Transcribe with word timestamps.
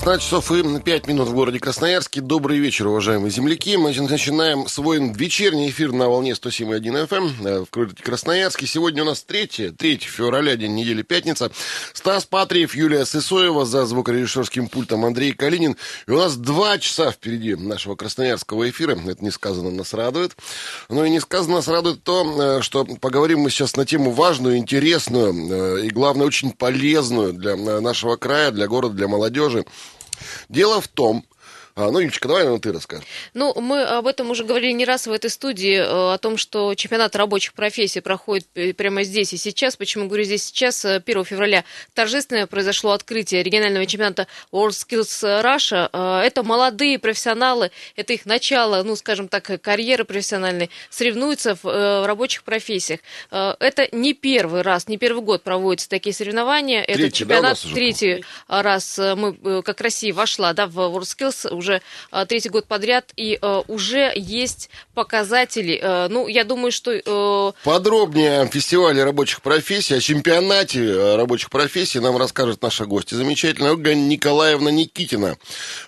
16 0.00 0.24
часов 0.24 0.50
и 0.50 0.80
5 0.80 1.08
минут 1.08 1.28
в 1.28 1.34
городе 1.34 1.58
Красноярске. 1.58 2.22
Добрый 2.22 2.58
вечер, 2.58 2.86
уважаемые 2.86 3.30
земляки. 3.30 3.76
Мы 3.76 3.92
начинаем 3.92 4.66
свой 4.66 4.98
вечерний 5.12 5.68
эфир 5.68 5.92
на 5.92 6.08
волне 6.08 6.30
107.1 6.30 7.06
FM 7.06 7.46
э, 7.46 7.64
в 7.66 7.70
городе 7.70 8.02
Красноярске. 8.02 8.66
Сегодня 8.66 9.02
у 9.02 9.04
нас 9.04 9.22
3, 9.22 9.72
3 9.72 9.96
февраля, 9.98 10.56
день 10.56 10.74
недели, 10.74 11.02
пятница. 11.02 11.52
Стас 11.92 12.24
Патриев, 12.24 12.74
Юлия 12.74 13.04
Сысоева 13.04 13.66
за 13.66 13.84
звукорежиссерским 13.84 14.68
пультом 14.68 15.04
Андрей 15.04 15.32
Калинин. 15.32 15.76
И 16.06 16.10
у 16.10 16.16
нас 16.16 16.36
два 16.36 16.78
часа 16.78 17.10
впереди 17.10 17.54
нашего 17.54 17.94
красноярского 17.94 18.70
эфира. 18.70 18.98
Это 19.06 19.22
несказанно 19.22 19.70
нас 19.70 19.92
радует. 19.92 20.34
Но 20.88 21.04
и 21.04 21.10
несказанно 21.10 21.56
нас 21.56 21.68
радует 21.68 22.02
то, 22.04 22.58
э, 22.58 22.62
что 22.62 22.86
поговорим 22.86 23.40
мы 23.40 23.50
сейчас 23.50 23.76
на 23.76 23.84
тему 23.84 24.12
важную, 24.12 24.56
интересную 24.56 25.34
э, 25.34 25.86
и, 25.88 25.90
главное, 25.90 26.26
очень 26.26 26.52
полезную 26.52 27.34
для 27.34 27.54
нашего 27.82 28.16
края, 28.16 28.50
для 28.50 28.66
города, 28.66 28.94
для 28.94 29.06
молодежи. 29.06 29.66
Дело 30.48 30.80
в 30.80 30.88
том, 30.88 31.24
а, 31.76 31.90
ну, 31.90 32.00
Юлечка, 32.00 32.26
давай, 32.26 32.42
наверное, 32.42 32.60
ты 32.60 32.72
расскажешь. 32.72 33.06
Ну, 33.32 33.58
мы 33.60 33.82
об 33.84 34.06
этом 34.06 34.30
уже 34.30 34.44
говорили 34.44 34.72
не 34.72 34.84
раз 34.84 35.06
в 35.06 35.12
этой 35.12 35.30
студии, 35.30 35.76
э, 35.76 36.14
о 36.14 36.18
том, 36.18 36.36
что 36.36 36.74
чемпионат 36.74 37.14
рабочих 37.14 37.54
профессий 37.54 38.00
проходит 38.00 38.48
прямо 38.76 39.04
здесь 39.04 39.32
и 39.32 39.36
сейчас. 39.36 39.76
Почему 39.76 40.06
говорю 40.06 40.24
здесь 40.24 40.44
сейчас? 40.44 40.84
1 40.84 41.02
э, 41.06 41.24
февраля 41.24 41.64
торжественное 41.94 42.46
произошло 42.46 42.90
открытие 42.92 43.42
регионального 43.42 43.86
чемпионата 43.86 44.26
WorldSkills 44.52 45.42
Russia. 45.42 45.88
Э, 45.92 46.26
это 46.26 46.42
молодые 46.42 46.98
профессионалы, 46.98 47.70
это 47.94 48.14
их 48.14 48.26
начало, 48.26 48.82
ну, 48.82 48.96
скажем 48.96 49.28
так, 49.28 49.60
карьеры 49.62 50.04
профессиональной, 50.04 50.70
соревнуются 50.90 51.56
в 51.62 52.06
рабочих 52.06 52.42
профессиях. 52.42 53.00
Это 53.30 53.88
не 53.92 54.14
первый 54.14 54.62
раз, 54.62 54.88
не 54.88 54.98
первый 54.98 55.22
год 55.22 55.42
проводятся 55.42 55.88
такие 55.88 56.14
соревнования. 56.14 56.82
Третий, 56.84 57.02
это 57.02 57.16
чемпионат 57.16 57.60
да, 57.62 57.74
третий 57.74 58.24
раз 58.48 58.98
мы, 58.98 59.62
как 59.62 59.80
Россия, 59.80 60.12
вошла 60.12 60.52
да, 60.52 60.66
в 60.66 60.78
WorldSkills 60.78 61.59
уже 61.60 61.80
а, 62.10 62.26
третий 62.26 62.48
год 62.48 62.66
подряд, 62.66 63.12
и 63.16 63.38
а, 63.40 63.62
уже 63.68 64.12
есть 64.16 64.70
показатели. 64.94 65.78
А, 65.80 66.08
ну, 66.08 66.26
я 66.26 66.44
думаю, 66.44 66.72
что... 66.72 67.54
Подробнее 67.62 68.40
о 68.40 68.46
фестивале 68.46 69.04
рабочих 69.04 69.42
профессий, 69.42 69.94
о 69.94 70.00
чемпионате 70.00 71.14
рабочих 71.16 71.50
профессий 71.50 72.00
нам 72.00 72.16
расскажет 72.16 72.62
наша 72.62 72.86
гостья 72.86 73.16
замечательная 73.16 73.72
Ольга 73.72 73.94
Николаевна 73.94 74.70
Никитина. 74.70 75.36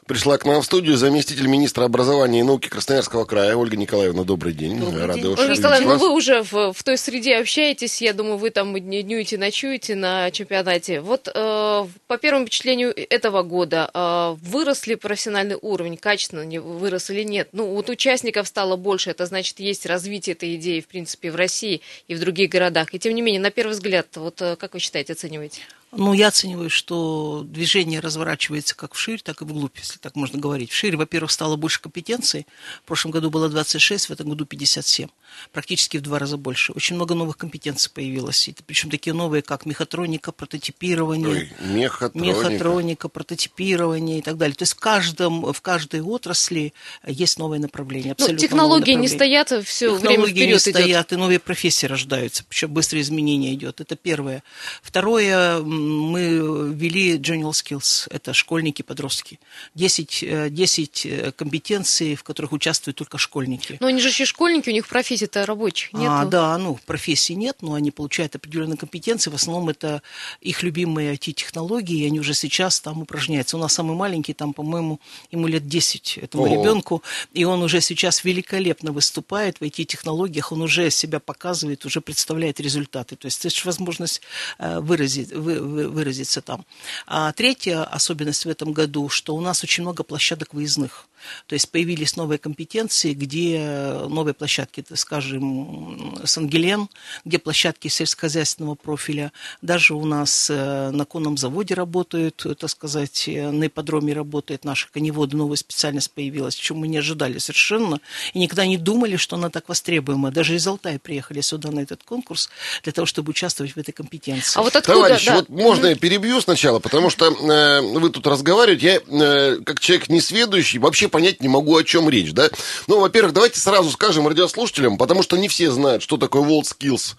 Пришла 0.06 0.38
к 0.38 0.44
нам 0.44 0.62
в 0.62 0.64
студию 0.64 0.96
заместитель 0.96 1.46
министра 1.46 1.84
образования 1.84 2.40
и 2.40 2.42
науки 2.42 2.68
Красноярского 2.68 3.24
края. 3.24 3.56
Ольга 3.56 3.76
Николаевна, 3.76 4.24
добрый 4.24 4.52
день. 4.52 4.78
Добрый 4.78 5.06
Рада 5.06 5.20
день. 5.20 5.34
Ольга 5.38 5.56
Николаевна, 5.56 5.96
вы 5.96 6.10
уже 6.10 6.42
в, 6.42 6.72
в 6.72 6.82
той 6.84 6.96
среде 6.98 7.36
общаетесь, 7.36 8.02
я 8.02 8.12
думаю, 8.12 8.36
вы 8.36 8.50
там 8.50 8.78
днюете, 8.78 9.38
ночуете 9.38 9.94
на 9.94 10.30
чемпионате. 10.30 11.00
Вот 11.00 11.28
э, 11.32 11.86
по 12.06 12.18
первому 12.18 12.46
впечатлению 12.46 12.92
этого 12.96 13.42
года 13.42 13.90
э, 13.92 14.36
выросли 14.42 14.94
профессиональный 14.94 15.56
уровень 15.62 15.96
качественно 15.96 16.44
вырос 16.60 17.08
или 17.10 17.22
нет. 17.22 17.48
Ну, 17.52 17.66
вот 17.68 17.88
участников 17.88 18.46
стало 18.46 18.76
больше, 18.76 19.10
это 19.10 19.24
значит, 19.26 19.60
есть 19.60 19.86
развитие 19.86 20.34
этой 20.34 20.56
идеи, 20.56 20.80
в 20.80 20.88
принципе, 20.88 21.30
в 21.30 21.36
России 21.36 21.80
и 22.08 22.14
в 22.14 22.20
других 22.20 22.50
городах. 22.50 22.92
И 22.92 22.98
тем 22.98 23.14
не 23.14 23.22
менее, 23.22 23.40
на 23.40 23.50
первый 23.50 23.72
взгляд, 23.72 24.08
вот 24.16 24.42
э, 24.42 24.56
как 24.56 24.74
вы 24.74 24.80
считаете, 24.80 25.14
оцениваете? 25.14 25.62
Ну, 25.94 26.14
я 26.14 26.28
оцениваю, 26.28 26.70
что 26.70 27.42
движение 27.44 28.00
разворачивается 28.00 28.74
как 28.74 28.94
вширь, 28.94 29.20
так 29.20 29.42
и 29.42 29.44
вглубь, 29.44 29.76
если 29.76 29.98
так 29.98 30.16
можно 30.16 30.38
говорить. 30.38 30.70
Вширь, 30.70 30.96
во-первых, 30.96 31.30
стало 31.30 31.56
больше 31.56 31.82
компетенций. 31.82 32.46
В 32.82 32.86
прошлом 32.86 33.10
году 33.10 33.28
было 33.28 33.50
26, 33.50 34.08
в 34.08 34.10
этом 34.10 34.30
году 34.30 34.46
57. 34.46 35.08
Практически 35.52 35.98
в 35.98 36.00
два 36.00 36.18
раза 36.18 36.38
больше. 36.38 36.72
Очень 36.72 36.96
много 36.96 37.14
новых 37.14 37.36
компетенций 37.36 37.90
появилось. 37.92 38.48
И, 38.48 38.54
причем 38.66 38.90
такие 38.90 39.12
новые, 39.12 39.42
как 39.42 39.66
мехатроника, 39.66 40.32
прототипирование. 40.32 41.28
Ой, 41.28 41.52
мехатроника. 41.60 42.38
Мехатроника, 42.38 43.08
прототипирование 43.08 44.20
и 44.20 44.22
так 44.22 44.38
далее. 44.38 44.54
То 44.54 44.62
есть 44.62 44.72
в, 44.72 44.80
каждом, 44.80 45.52
в 45.52 45.60
каждой 45.60 46.00
отрасли 46.00 46.72
есть 47.06 47.38
новое 47.38 47.58
направление. 47.58 48.14
Ну, 48.18 48.24
абсолютно 48.24 48.42
ну, 48.42 48.48
технологии 48.48 48.94
не 48.94 49.08
стоят 49.08 49.48
все 49.66 49.94
технологии 49.94 50.16
время 50.16 50.26
вперед 50.26 50.52
не 50.52 50.58
стоят, 50.58 51.06
идет. 51.06 51.12
и 51.12 51.16
новые 51.16 51.38
профессии 51.38 51.84
рождаются. 51.84 52.44
Причем 52.48 52.72
быстрое 52.72 53.02
изменение 53.02 53.52
идет. 53.52 53.82
Это 53.82 53.94
первое. 53.96 54.42
Второе, 54.82 55.60
мы 55.88 56.72
ввели 56.74 57.18
General 57.18 57.50
Skills, 57.50 58.08
это 58.10 58.32
школьники, 58.32 58.82
подростки. 58.82 59.38
10, 59.74 60.24
10 60.50 61.06
э, 61.06 61.08
э, 61.08 61.32
компетенций, 61.32 62.14
в 62.14 62.22
которых 62.22 62.52
участвуют 62.52 62.96
только 62.96 63.18
школьники. 63.18 63.76
Но 63.80 63.86
они 63.86 64.00
же 64.00 64.08
еще 64.08 64.24
школьники, 64.24 64.68
у 64.68 64.72
них 64.72 64.88
профессий-то 64.88 65.46
рабочих 65.46 65.92
нет. 65.92 66.08
А, 66.08 66.24
да, 66.24 66.58
ну, 66.58 66.78
профессий 66.86 67.34
нет, 67.34 67.58
но 67.60 67.74
они 67.74 67.90
получают 67.90 68.34
определенные 68.36 68.76
компетенции. 68.76 69.30
В 69.30 69.34
основном 69.34 69.68
это 69.68 70.02
их 70.40 70.62
любимые 70.62 71.14
IT-технологии, 71.14 72.02
и 72.02 72.06
они 72.06 72.20
уже 72.20 72.34
сейчас 72.34 72.80
там 72.80 73.02
упражняются. 73.02 73.56
У 73.56 73.60
нас 73.60 73.72
самый 73.72 73.96
маленький, 73.96 74.34
там, 74.34 74.52
по-моему, 74.52 75.00
ему 75.30 75.46
лет 75.46 75.68
10, 75.68 76.18
этому 76.18 76.44
Ого. 76.44 76.54
ребенку, 76.54 77.02
и 77.32 77.44
он 77.44 77.62
уже 77.62 77.80
сейчас 77.80 78.24
великолепно 78.24 78.92
выступает 78.92 79.58
в 79.58 79.62
IT-технологиях, 79.62 80.52
он 80.52 80.62
уже 80.62 80.90
себя 80.90 81.20
показывает, 81.20 81.84
уже 81.84 82.00
представляет 82.00 82.60
результаты. 82.60 83.16
То 83.16 83.26
есть 83.26 83.44
есть 83.44 83.64
возможность 83.64 84.22
э, 84.58 84.80
выразить, 84.80 85.32
вы, 85.32 85.60
выразиться 85.72 86.40
там. 86.40 86.64
А 87.06 87.32
третья 87.32 87.84
особенность 87.84 88.44
в 88.44 88.48
этом 88.48 88.72
году, 88.72 89.08
что 89.08 89.34
у 89.34 89.40
нас 89.40 89.62
очень 89.64 89.82
много 89.82 90.02
площадок 90.02 90.54
выездных. 90.54 91.06
То 91.46 91.54
есть 91.54 91.70
появились 91.70 92.16
новые 92.16 92.38
компетенции, 92.38 93.14
где 93.14 93.98
новые 94.08 94.34
площадки, 94.34 94.84
скажем, 94.94 96.20
Сангелен, 96.24 96.88
где 97.24 97.38
площадки 97.38 97.88
сельскохозяйственного 97.88 98.74
профиля. 98.74 99.32
Даже 99.60 99.94
у 99.94 100.04
нас 100.04 100.50
э, 100.50 100.90
на 100.90 101.04
конном 101.04 101.36
заводе 101.36 101.74
работают, 101.74 102.44
так 102.58 102.70
сказать, 102.70 103.28
э, 103.28 103.50
на 103.50 103.66
ипподроме 103.66 104.12
работает 104.12 104.64
наша 104.64 104.88
коневоды, 104.92 105.36
новая 105.36 105.56
специальность 105.56 106.10
появилась, 106.10 106.54
чем 106.54 106.78
мы 106.78 106.88
не 106.88 106.98
ожидали 106.98 107.38
совершенно. 107.38 108.00
И 108.34 108.38
никогда 108.38 108.66
не 108.66 108.78
думали, 108.78 109.16
что 109.16 109.36
она 109.36 109.50
так 109.50 109.68
востребуема. 109.68 110.30
Даже 110.30 110.54
из 110.54 110.66
Алтая 110.66 110.98
приехали 110.98 111.40
сюда 111.40 111.70
на 111.70 111.80
этот 111.80 112.02
конкурс 112.02 112.48
для 112.82 112.92
того, 112.92 113.06
чтобы 113.06 113.30
участвовать 113.30 113.72
в 113.72 113.76
этой 113.78 113.92
компетенции. 113.92 114.58
А 114.58 114.62
вот 114.62 114.76
откуда, 114.76 114.94
Товарищи, 114.94 115.26
да. 115.26 115.36
вот 115.36 115.48
можно 115.48 115.86
я 115.86 115.96
перебью 115.96 116.40
сначала, 116.40 116.78
потому 116.78 117.10
что 117.10 117.26
э, 117.26 117.80
вы 117.80 118.10
тут 118.10 118.26
разговариваете, 118.26 118.86
я 118.86 119.00
э, 119.06 119.56
как 119.64 119.80
человек 119.80 120.08
несведущий 120.08 120.78
вообще 120.78 121.08
понять 121.12 121.40
не 121.40 121.48
могу, 121.48 121.76
о 121.76 121.84
чем 121.84 122.08
речь, 122.08 122.32
да? 122.32 122.50
Ну, 122.88 122.98
во-первых, 122.98 123.32
давайте 123.32 123.60
сразу 123.60 123.90
скажем 123.90 124.26
радиослушателям, 124.26 124.98
потому 124.98 125.22
что 125.22 125.36
не 125.36 125.48
все 125.48 125.70
знают, 125.70 126.02
что 126.02 126.16
такое 126.16 126.42
WorldSkills, 126.42 127.14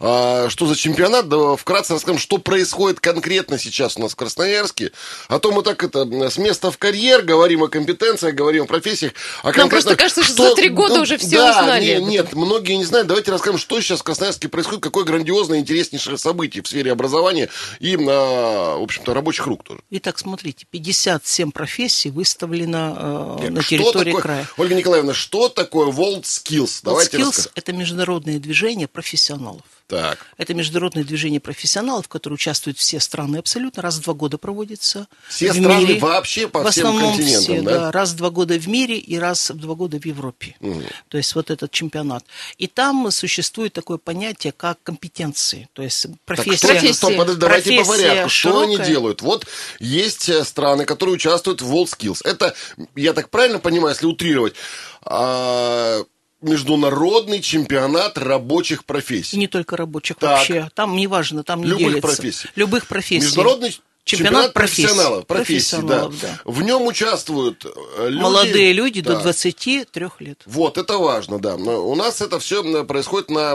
а, 0.00 0.48
что 0.50 0.66
за 0.66 0.76
чемпионат, 0.76 1.28
да, 1.28 1.56
вкратце 1.56 1.94
расскажем, 1.94 2.18
что 2.18 2.38
происходит 2.38 3.00
конкретно 3.00 3.58
сейчас 3.58 3.96
у 3.96 4.00
нас 4.00 4.12
в 4.12 4.16
Красноярске, 4.16 4.92
а 5.28 5.38
то 5.38 5.52
мы 5.52 5.62
так 5.62 5.82
это, 5.82 6.04
с 6.28 6.36
места 6.36 6.70
в 6.70 6.78
карьер 6.78 7.22
говорим 7.22 7.62
о 7.62 7.68
компетенциях, 7.68 8.34
говорим 8.34 8.64
о 8.64 8.66
профессиях, 8.66 9.12
а 9.42 9.52
Нам 9.52 9.68
просто 9.68 9.96
кажется, 9.96 10.22
что, 10.22 10.34
что 10.34 10.50
за 10.50 10.56
три 10.56 10.68
года 10.68 10.96
ну, 10.96 11.02
уже 11.02 11.16
все 11.16 11.38
да, 11.38 11.60
узнали. 11.60 11.84
Не, 11.84 12.04
нет, 12.04 12.34
многие 12.34 12.74
не 12.74 12.84
знают, 12.84 13.06
давайте 13.06 13.30
расскажем, 13.30 13.58
что 13.58 13.80
сейчас 13.80 14.00
в 14.00 14.02
Красноярске 14.02 14.48
происходит, 14.48 14.82
какое 14.82 15.04
грандиозное, 15.04 15.58
интереснейшее 15.60 16.18
событие 16.18 16.62
в 16.62 16.68
сфере 16.68 16.92
образования 16.92 17.48
и, 17.80 17.96
а, 17.96 18.78
в 18.78 18.82
общем-то, 18.82 19.14
рабочих 19.14 19.46
рук 19.46 19.62
тоже. 19.62 19.80
Итак, 19.90 20.18
смотрите, 20.18 20.66
57 20.70 21.52
профессий 21.52 22.10
выставлено 22.10 23.35
э, 23.40 23.50
на 23.50 23.62
территории 23.62 24.10
такое, 24.10 24.22
края. 24.22 24.48
Ольга 24.56 24.74
Николаевна, 24.74 25.14
что 25.14 25.48
такое 25.48 25.88
World 25.90 26.22
Skills? 26.22 26.80
Давайте 26.82 27.18
World 27.18 27.30
Skills– 27.30 27.50
это 27.54 27.72
международное 27.72 28.38
движение 28.38 28.88
профессионалов. 28.88 29.62
Так. 29.86 30.26
Это 30.36 30.52
международное 30.52 31.04
движение 31.04 31.38
профессионалов, 31.38 32.06
в 32.06 32.08
котором 32.08 32.34
участвуют 32.34 32.76
все 32.78 32.98
страны 32.98 33.36
абсолютно. 33.36 33.82
Раз 33.82 33.98
в 33.98 34.02
два 34.02 34.14
года 34.14 34.36
проводится. 34.36 35.06
Все 35.28 35.52
страны 35.52 35.84
мире. 35.84 36.00
вообще 36.00 36.48
по 36.48 36.64
в 36.64 36.70
всем 36.70 36.88
основном 36.88 37.14
континентам, 37.14 37.42
все, 37.42 37.62
да? 37.62 37.78
да? 37.78 37.92
Раз 37.92 38.10
в 38.10 38.16
два 38.16 38.30
года 38.30 38.58
в 38.58 38.66
мире 38.66 38.98
и 38.98 39.16
раз 39.16 39.50
в 39.50 39.58
два 39.58 39.76
года 39.76 40.00
в 40.00 40.04
Европе. 40.04 40.56
Угу. 40.60 40.82
То 41.08 41.18
есть 41.18 41.34
вот 41.36 41.52
этот 41.52 41.70
чемпионат. 41.70 42.24
И 42.58 42.66
там 42.66 43.08
существует 43.12 43.74
такое 43.74 43.98
понятие, 43.98 44.52
как 44.52 44.82
компетенции. 44.82 45.68
То 45.72 45.82
есть 45.82 46.06
профессия. 46.24 46.66
Так, 46.66 46.94
стоп, 46.94 47.12
стоп, 47.12 47.38
давайте 47.38 47.78
по 47.78 47.84
порядку. 47.84 48.28
Что 48.28 48.60
они 48.62 48.78
делают? 48.78 49.22
Вот 49.22 49.46
есть 49.78 50.28
э, 50.28 50.44
страны, 50.44 50.84
которые 50.84 51.14
участвуют 51.14 51.62
в 51.62 51.72
WorldSkills. 51.72 52.22
Это, 52.24 52.56
я 52.96 53.12
так 53.12 53.25
правильно 53.30 53.58
понимаю, 53.58 53.94
если 53.94 54.06
утрировать, 54.06 54.54
а, 55.02 56.02
международный 56.42 57.40
чемпионат 57.40 58.18
рабочих 58.18 58.84
профессий. 58.84 59.36
И 59.36 59.38
не 59.38 59.48
только 59.48 59.76
рабочих 59.76 60.16
так. 60.16 60.38
вообще. 60.38 60.68
Там 60.74 60.96
неважно, 60.96 61.42
там 61.42 61.60
не 61.60 61.66
Любых 61.66 61.86
делится. 61.86 62.00
профессий. 62.02 62.48
Любых 62.56 62.86
профессий. 62.86 63.26
Международный 63.26 63.78
чемпионат, 64.06 64.52
чемпионат 64.52 64.52
профессионалов. 64.52 65.26
Профессий, 65.26 65.76
профессионалов, 65.76 66.20
да. 66.20 66.28
да. 66.28 66.50
В 66.50 66.62
нем 66.62 66.82
участвуют 66.86 67.64
э, 67.64 68.08
люди... 68.08 68.22
Молодые 68.22 68.72
люди 68.72 69.00
да. 69.00 69.14
до 69.14 69.22
23 69.22 70.06
лет. 70.20 70.42
Вот, 70.46 70.78
это 70.78 70.98
важно, 70.98 71.38
да. 71.38 71.56
У 71.56 71.94
нас 71.94 72.20
это 72.20 72.38
все 72.38 72.84
происходит 72.84 73.30
на 73.30 73.54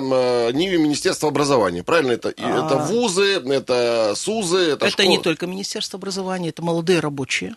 Ниве 0.52 0.78
Министерства 0.78 1.30
образования, 1.30 1.84
правильно? 1.84 2.12
Это, 2.12 2.34
а... 2.38 2.66
это 2.66 2.78
вузы, 2.78 3.42
это 3.46 4.14
СУЗы, 4.16 4.72
это 4.74 4.88
Это 4.88 4.92
школы. 4.92 5.08
не 5.08 5.20
только 5.20 5.48
Министерство 5.48 5.98
образования, 5.98 6.50
это 6.50 6.62
молодые 6.62 7.00
рабочие 7.00 7.56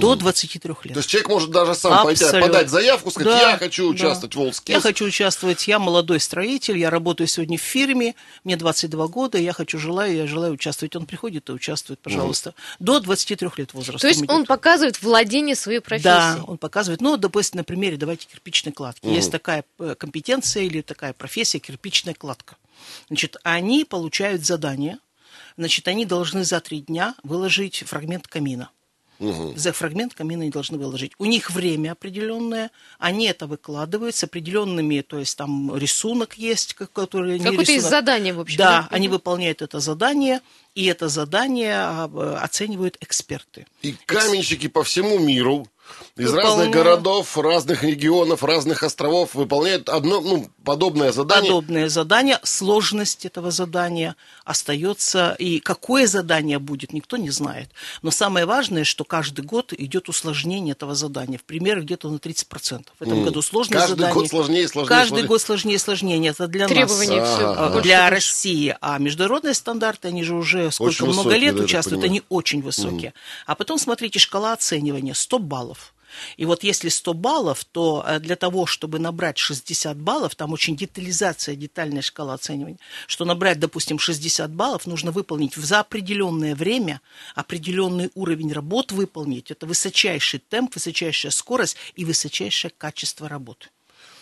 До 0.00 0.14
23 0.14 0.74
лет. 0.84 0.92
То 0.94 0.98
есть 0.98 1.08
человек 1.08 1.28
может 1.28 1.50
даже 1.50 1.74
сам 1.74 2.04
пойти, 2.04 2.24
Абсолютно. 2.24 2.52
подать 2.52 2.70
заявку, 2.70 3.10
сказать, 3.10 3.32
Да, 3.32 3.50
я 3.50 3.58
хочу 3.58 3.88
да. 3.88 3.94
участвовать 3.94 4.34
в 4.34 4.40
WorldSkills. 4.40 4.72
Я 4.72 4.80
хочу 4.80 5.04
участвовать, 5.06 5.68
я 5.68 5.78
молодой 5.78 6.20
строитель, 6.20 6.78
я 6.78 6.90
работаю 6.90 7.26
сегодня 7.26 7.58
в 7.58 7.62
фирме, 7.62 8.14
мне 8.44 8.56
22 8.56 9.06
года, 9.08 9.38
я 9.38 9.52
хочу, 9.52 9.78
желаю, 9.78 10.14
я 10.14 10.26
желаю 10.26 10.52
участвовать. 10.52 10.94
Он 10.96 11.06
приходит 11.06 11.48
и 11.48 11.52
участвует, 11.52 12.00
пожалуйста. 12.00 12.54
До 12.78 13.00
23 13.00 13.48
лет 13.56 13.74
возраста. 13.74 14.00
То 14.00 14.08
есть 14.08 14.20
идет. 14.20 14.30
он 14.30 14.46
показывает 14.46 15.02
владение 15.02 15.56
своей 15.56 15.80
профессией. 15.80 16.38
Да, 16.38 16.44
он 16.46 16.58
показывает. 16.58 17.00
Ну, 17.00 17.16
допустим, 17.16 17.58
на 17.58 17.64
примере, 17.64 17.96
давайте 17.96 18.26
кирпичной 18.26 18.72
кладки. 18.72 19.06
Есть 19.06 19.30
такая 19.30 19.64
э, 19.78 19.94
компетенция 19.98 20.64
или 20.64 20.82
такая 20.82 21.12
профессия 21.12 21.58
кирпичная 21.58 22.14
кладка. 22.14 22.56
Значит, 23.08 23.36
они 23.42 23.84
получают 23.84 24.44
задание. 24.44 24.98
Значит, 25.56 25.88
они 25.88 26.04
должны 26.04 26.44
за 26.44 26.60
три 26.60 26.80
дня 26.82 27.14
выложить 27.22 27.82
фрагмент 27.86 28.26
камина. 28.26 28.70
За 29.18 29.72
фрагмент 29.72 30.14
камина 30.14 30.42
они 30.42 30.50
должны 30.50 30.78
выложить. 30.78 31.12
У 31.18 31.24
них 31.24 31.50
время 31.50 31.92
определенное, 31.92 32.70
они 32.98 33.26
это 33.26 33.46
выкладывают 33.46 34.14
с 34.14 34.24
определенными, 34.24 35.00
то 35.00 35.18
есть 35.18 35.36
там 35.36 35.74
рисунок 35.76 36.34
есть, 36.34 36.74
который... 36.74 37.38
не 37.38 37.44
Какое-то 37.44 37.60
есть 37.72 37.84
рисунок. 37.84 37.90
задание, 37.90 38.34
в 38.34 38.40
общем. 38.40 38.58
Да, 38.58 38.88
они 38.90 39.08
выполняют 39.08 39.62
это 39.62 39.80
задание, 39.80 40.40
и 40.74 40.84
это 40.86 41.08
задание 41.08 41.74
а, 41.74 42.40
оценивают 42.42 42.98
эксперты. 43.00 43.66
И 43.82 43.94
каменщики 44.04 44.68
по 44.68 44.84
всему 44.84 45.18
миру 45.18 45.66
из 46.16 46.30
Выполняют. 46.30 46.58
разных 46.58 46.70
городов, 46.70 47.38
разных 47.38 47.82
регионов, 47.84 48.42
разных 48.42 48.82
островов 48.82 49.34
выполняют 49.34 49.88
одно, 49.88 50.20
ну, 50.20 50.48
подобное 50.64 51.12
задание. 51.12 51.50
подобное 51.50 51.88
задание, 51.88 52.40
сложность 52.42 53.26
этого 53.26 53.50
задания 53.50 54.16
остается, 54.44 55.36
и 55.38 55.60
какое 55.60 56.06
задание 56.06 56.58
будет, 56.58 56.92
никто 56.92 57.16
не 57.18 57.30
знает. 57.30 57.68
Но 58.02 58.10
самое 58.10 58.46
важное, 58.46 58.84
что 58.84 59.04
каждый 59.04 59.44
год 59.44 59.72
идет 59.76 60.08
усложнение 60.08 60.72
этого 60.72 60.94
задания. 60.94 61.38
В 61.38 61.44
примере 61.44 61.82
где-то 61.82 62.08
на 62.08 62.16
30%. 62.16 62.86
В 62.98 63.02
этом 63.02 63.24
году 63.24 63.42
сложное 63.42 63.80
Каждый 63.80 63.90
задание. 63.90 64.14
год 64.14 64.28
сложнее 64.28 64.62
и 64.62 64.66
сложнее, 64.66 64.88
Каждый 64.88 65.08
сложнее. 65.08 65.28
год 65.28 65.42
сложнее 65.42 65.74
и 65.74 65.78
сложнее. 65.78 66.28
Это 66.28 66.46
для 66.46 66.66
Требования 66.66 67.20
нас. 67.20 67.34
все 67.34 67.46
а, 67.46 67.80
для. 67.82 68.08
России. 68.10 68.74
А 68.80 68.98
международные 68.98 69.54
стандарты, 69.54 70.08
они 70.08 70.22
же 70.22 70.34
уже 70.34 70.70
сколько 70.70 70.90
Очень 70.90 71.06
много 71.06 71.28
высокие, 71.28 71.40
лет 71.40 71.56
да, 71.56 71.64
участвуют, 71.64 72.04
они 72.04 72.22
очень 72.28 72.62
высокие. 72.62 73.12
А 73.46 73.54
потом 73.54 73.78
смотрите, 73.78 74.18
шкала 74.18 74.52
оценивания 74.52 75.12
100 75.14 75.38
баллов. 75.40 75.75
И 76.36 76.44
вот 76.44 76.62
если 76.62 76.88
100 76.88 77.14
баллов, 77.14 77.64
то 77.64 78.04
э, 78.06 78.20
для 78.20 78.36
того, 78.36 78.66
чтобы 78.66 78.98
набрать 78.98 79.38
60 79.38 79.96
баллов, 79.96 80.34
там 80.34 80.52
очень 80.52 80.76
детализация, 80.76 81.56
детальная 81.56 82.02
шкала 82.02 82.34
оценивания, 82.34 82.78
что 83.06 83.24
набрать, 83.24 83.58
допустим, 83.58 83.98
60 83.98 84.50
баллов, 84.52 84.86
нужно 84.86 85.10
выполнить 85.10 85.54
за 85.54 85.80
определенное 85.80 86.54
время, 86.54 87.00
определенный 87.34 88.10
уровень 88.14 88.52
работ 88.52 88.92
выполнить. 88.92 89.50
Это 89.50 89.66
высочайший 89.66 90.40
темп, 90.40 90.74
высочайшая 90.74 91.32
скорость 91.32 91.76
и 91.94 92.04
высочайшее 92.04 92.72
качество 92.76 93.28
работы. 93.28 93.68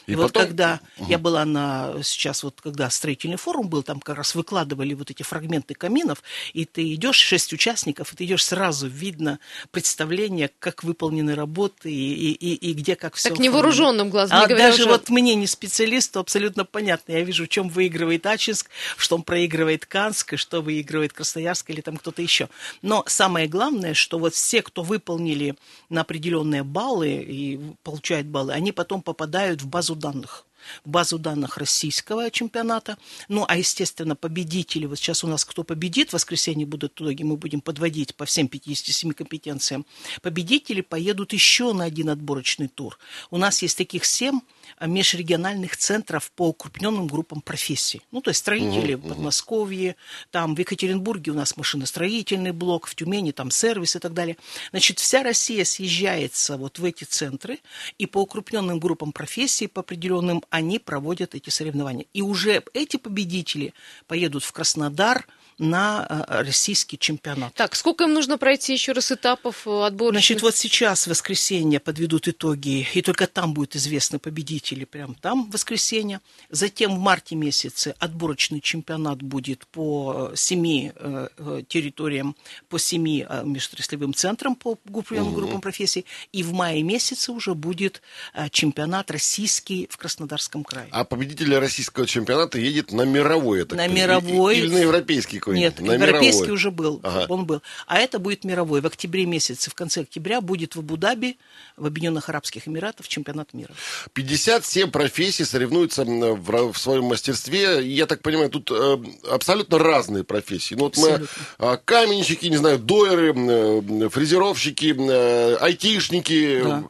И, 0.06 0.12
И 0.12 0.14
вот 0.16 0.32
потом- 0.32 0.48
когда 0.48 0.80
я 1.08 1.18
была 1.18 1.44
на, 1.44 1.94
сейчас 2.02 2.42
вот, 2.42 2.60
когда 2.60 2.90
строительный 2.90 3.36
форум 3.36 3.68
был, 3.68 3.82
там 3.82 4.00
как 4.00 4.16
раз 4.16 4.34
выкладывали 4.34 4.94
вот 4.94 5.10
эти 5.10 5.22
фрагменты 5.22 5.74
каминов, 5.74 6.22
и 6.52 6.64
ты 6.64 6.92
идешь, 6.94 7.16
шесть 7.16 7.52
участников, 7.52 8.12
и 8.12 8.16
ты 8.16 8.24
идешь 8.24 8.44
сразу, 8.44 8.86
видно 8.86 9.38
представление, 9.70 10.50
как 10.60 10.84
выполнены 10.84 11.34
работы 11.34 11.90
и, 11.92 12.14
и, 12.32 12.32
и, 12.54 12.70
и 12.70 12.74
где 12.74 12.96
как 12.96 13.14
все. 13.16 13.30
Так 13.30 13.38
невооруженным 13.38 14.08
глазом, 14.10 14.38
не 14.38 14.44
А 14.44 14.48
говоря 14.48 14.70
даже 14.70 14.82
уже- 14.82 14.90
вот 14.92 15.08
мне, 15.10 15.34
не 15.34 15.46
специалисту, 15.46 16.20
абсолютно 16.20 16.64
понятно. 16.64 17.12
Я 17.12 17.22
вижу, 17.22 17.44
в 17.44 17.48
чем 17.48 17.68
выигрывает 17.68 18.24
Ачинск, 18.26 18.68
в 18.96 19.06
чем 19.06 19.22
проигрывает 19.22 19.84
Канск, 19.86 20.34
и 20.34 20.36
что 20.36 20.62
выигрывает 20.62 21.12
Красноярск 21.12 21.70
или 21.70 21.80
там 21.80 21.96
кто-то 21.96 22.22
еще. 22.22 22.48
Но 22.82 23.04
самое 23.06 23.48
главное, 23.48 23.94
что 23.94 24.18
вот 24.18 24.34
все, 24.34 24.62
кто 24.62 24.82
выполнили 24.82 25.54
на 25.88 26.02
определенные 26.02 26.62
баллы 26.62 27.08
и 27.26 27.58
получают 27.82 28.26
баллы, 28.26 28.52
они 28.52 28.72
потом 28.72 29.02
попадают 29.02 29.62
в 29.62 29.66
базу 29.66 29.93
данных 29.94 30.44
в 30.84 30.90
базу 30.90 31.18
данных 31.18 31.58
российского 31.58 32.30
чемпионата. 32.30 32.96
Ну, 33.28 33.44
а, 33.48 33.56
естественно, 33.56 34.16
победители, 34.16 34.86
вот 34.86 34.98
сейчас 34.98 35.24
у 35.24 35.26
нас 35.26 35.44
кто 35.44 35.64
победит, 35.64 36.10
в 36.10 36.12
воскресенье 36.14 36.66
будут 36.66 36.92
итоги, 36.94 37.22
мы 37.22 37.36
будем 37.36 37.60
подводить 37.60 38.14
по 38.14 38.24
всем 38.24 38.48
57 38.48 39.12
компетенциям. 39.12 39.86
Победители 40.22 40.80
поедут 40.80 41.32
еще 41.32 41.72
на 41.72 41.84
один 41.84 42.10
отборочный 42.10 42.68
тур. 42.68 42.98
У 43.30 43.36
нас 43.36 43.62
есть 43.62 43.76
таких 43.78 44.04
семь 44.04 44.40
а, 44.78 44.86
межрегиональных 44.86 45.76
центров 45.76 46.30
по 46.32 46.48
укрупненным 46.48 47.06
группам 47.06 47.40
профессий. 47.40 48.02
Ну, 48.10 48.20
то 48.20 48.30
есть 48.30 48.40
строители 48.40 48.94
в 48.94 49.08
Подмосковье, 49.08 49.96
там 50.30 50.54
в 50.54 50.58
Екатеринбурге 50.58 51.32
у 51.32 51.34
нас 51.34 51.56
машиностроительный 51.56 52.52
блок, 52.52 52.86
в 52.86 52.94
Тюмени 52.94 53.32
там 53.32 53.50
сервис 53.50 53.96
и 53.96 53.98
так 53.98 54.14
далее. 54.14 54.36
Значит, 54.70 54.98
вся 54.98 55.22
Россия 55.22 55.64
съезжается 55.64 56.56
вот 56.56 56.78
в 56.78 56.84
эти 56.84 57.04
центры, 57.04 57.58
и 57.98 58.06
по 58.06 58.18
укрупненным 58.18 58.78
группам 58.78 59.12
профессий, 59.12 59.66
по 59.66 59.80
определенным, 59.80 60.42
они 60.54 60.78
проводят 60.78 61.34
эти 61.34 61.50
соревнования. 61.50 62.06
И 62.12 62.22
уже 62.22 62.62
эти 62.74 62.96
победители 62.96 63.74
поедут 64.06 64.44
в 64.44 64.52
Краснодар 64.52 65.26
на 65.58 66.06
э, 66.08 66.42
российский 66.42 66.98
чемпионат. 66.98 67.54
Так, 67.54 67.74
сколько 67.74 68.04
им 68.04 68.12
нужно 68.12 68.38
пройти 68.38 68.72
еще 68.72 68.92
раз 68.92 69.12
этапов 69.12 69.66
э, 69.66 69.70
отборочных? 69.84 70.22
Значит, 70.24 70.42
вот 70.42 70.56
сейчас 70.56 71.06
в 71.06 71.10
воскресенье 71.10 71.80
подведут 71.80 72.28
итоги, 72.28 72.86
и 72.94 73.02
только 73.02 73.26
там 73.26 73.54
будут 73.54 73.76
известны 73.76 74.18
победители, 74.18 74.84
прям 74.84 75.14
там 75.14 75.46
в 75.46 75.52
воскресенье. 75.52 76.20
Затем 76.50 76.96
в 76.96 76.98
марте 76.98 77.36
месяце 77.36 77.94
отборочный 77.98 78.60
чемпионат 78.60 79.22
будет 79.22 79.66
по 79.68 80.32
семи 80.34 80.92
э, 80.94 81.28
территориям, 81.68 82.36
по 82.68 82.78
семи 82.78 83.26
э, 83.28 83.42
межотраслевым 83.44 84.14
центрам 84.14 84.54
по 84.56 84.78
группам, 84.84 85.34
группам 85.34 85.60
профессий. 85.60 86.04
И 86.32 86.42
в 86.42 86.52
мае 86.52 86.82
месяце 86.82 87.32
уже 87.32 87.54
будет 87.54 88.02
э, 88.34 88.48
чемпионат 88.50 89.10
российский 89.10 89.88
в 89.90 89.96
Краснодарском 89.96 90.64
крае. 90.64 90.88
А 90.90 91.04
победитель 91.04 91.54
российского 91.56 92.06
чемпионата 92.06 92.58
едет 92.58 92.92
на 92.92 93.02
мировой, 93.02 93.64
так 93.64 93.78
На 93.78 93.84
понимаю. 93.84 94.22
мировой. 94.22 94.58
Или 94.58 94.68
на 94.68 94.78
европейский 94.78 95.38
какой-нибудь? 95.44 95.78
Нет, 95.78 95.86
на 95.86 95.92
европейский 95.94 96.40
мировой. 96.42 96.54
уже 96.54 96.70
был, 96.70 97.00
Ага. 97.02 97.26
он 97.28 97.44
был. 97.46 97.62
А 97.86 97.98
это 97.98 98.18
будет 98.18 98.44
мировой. 98.44 98.80
В 98.80 98.86
октябре 98.86 99.26
месяце, 99.26 99.70
в 99.70 99.74
конце 99.74 100.02
октября 100.02 100.40
будет 100.40 100.74
в 100.76 100.80
Абу-Даби, 100.80 101.36
в 101.76 101.86
Объединенных 101.86 102.28
Арабских 102.28 102.66
Эмиратах 102.68 103.06
чемпионат 103.08 103.52
мира. 103.54 103.72
57 104.14 104.90
профессий 104.90 105.44
соревнуются 105.44 106.04
в, 106.04 106.72
в 106.72 106.78
своем 106.78 107.04
мастерстве. 107.04 107.86
Я 107.86 108.06
так 108.06 108.22
понимаю, 108.22 108.50
тут 108.50 108.70
э, 108.70 108.96
абсолютно 109.30 109.78
разные 109.78 110.24
профессии. 110.24 110.74
Ну, 110.74 110.84
вот 110.84 110.96
мы 110.96 111.08
Абсолютно. 111.10 111.36
а, 111.58 111.76
каменщики, 111.76 112.46
не 112.46 112.56
знаю, 112.56 112.78
дойеры, 112.78 113.30
м, 113.30 114.02
э, 114.04 114.08
фрезеровщики, 114.08 114.94
э, 114.98 115.56
айтишники. 115.60 116.62
Да. 116.62 116.84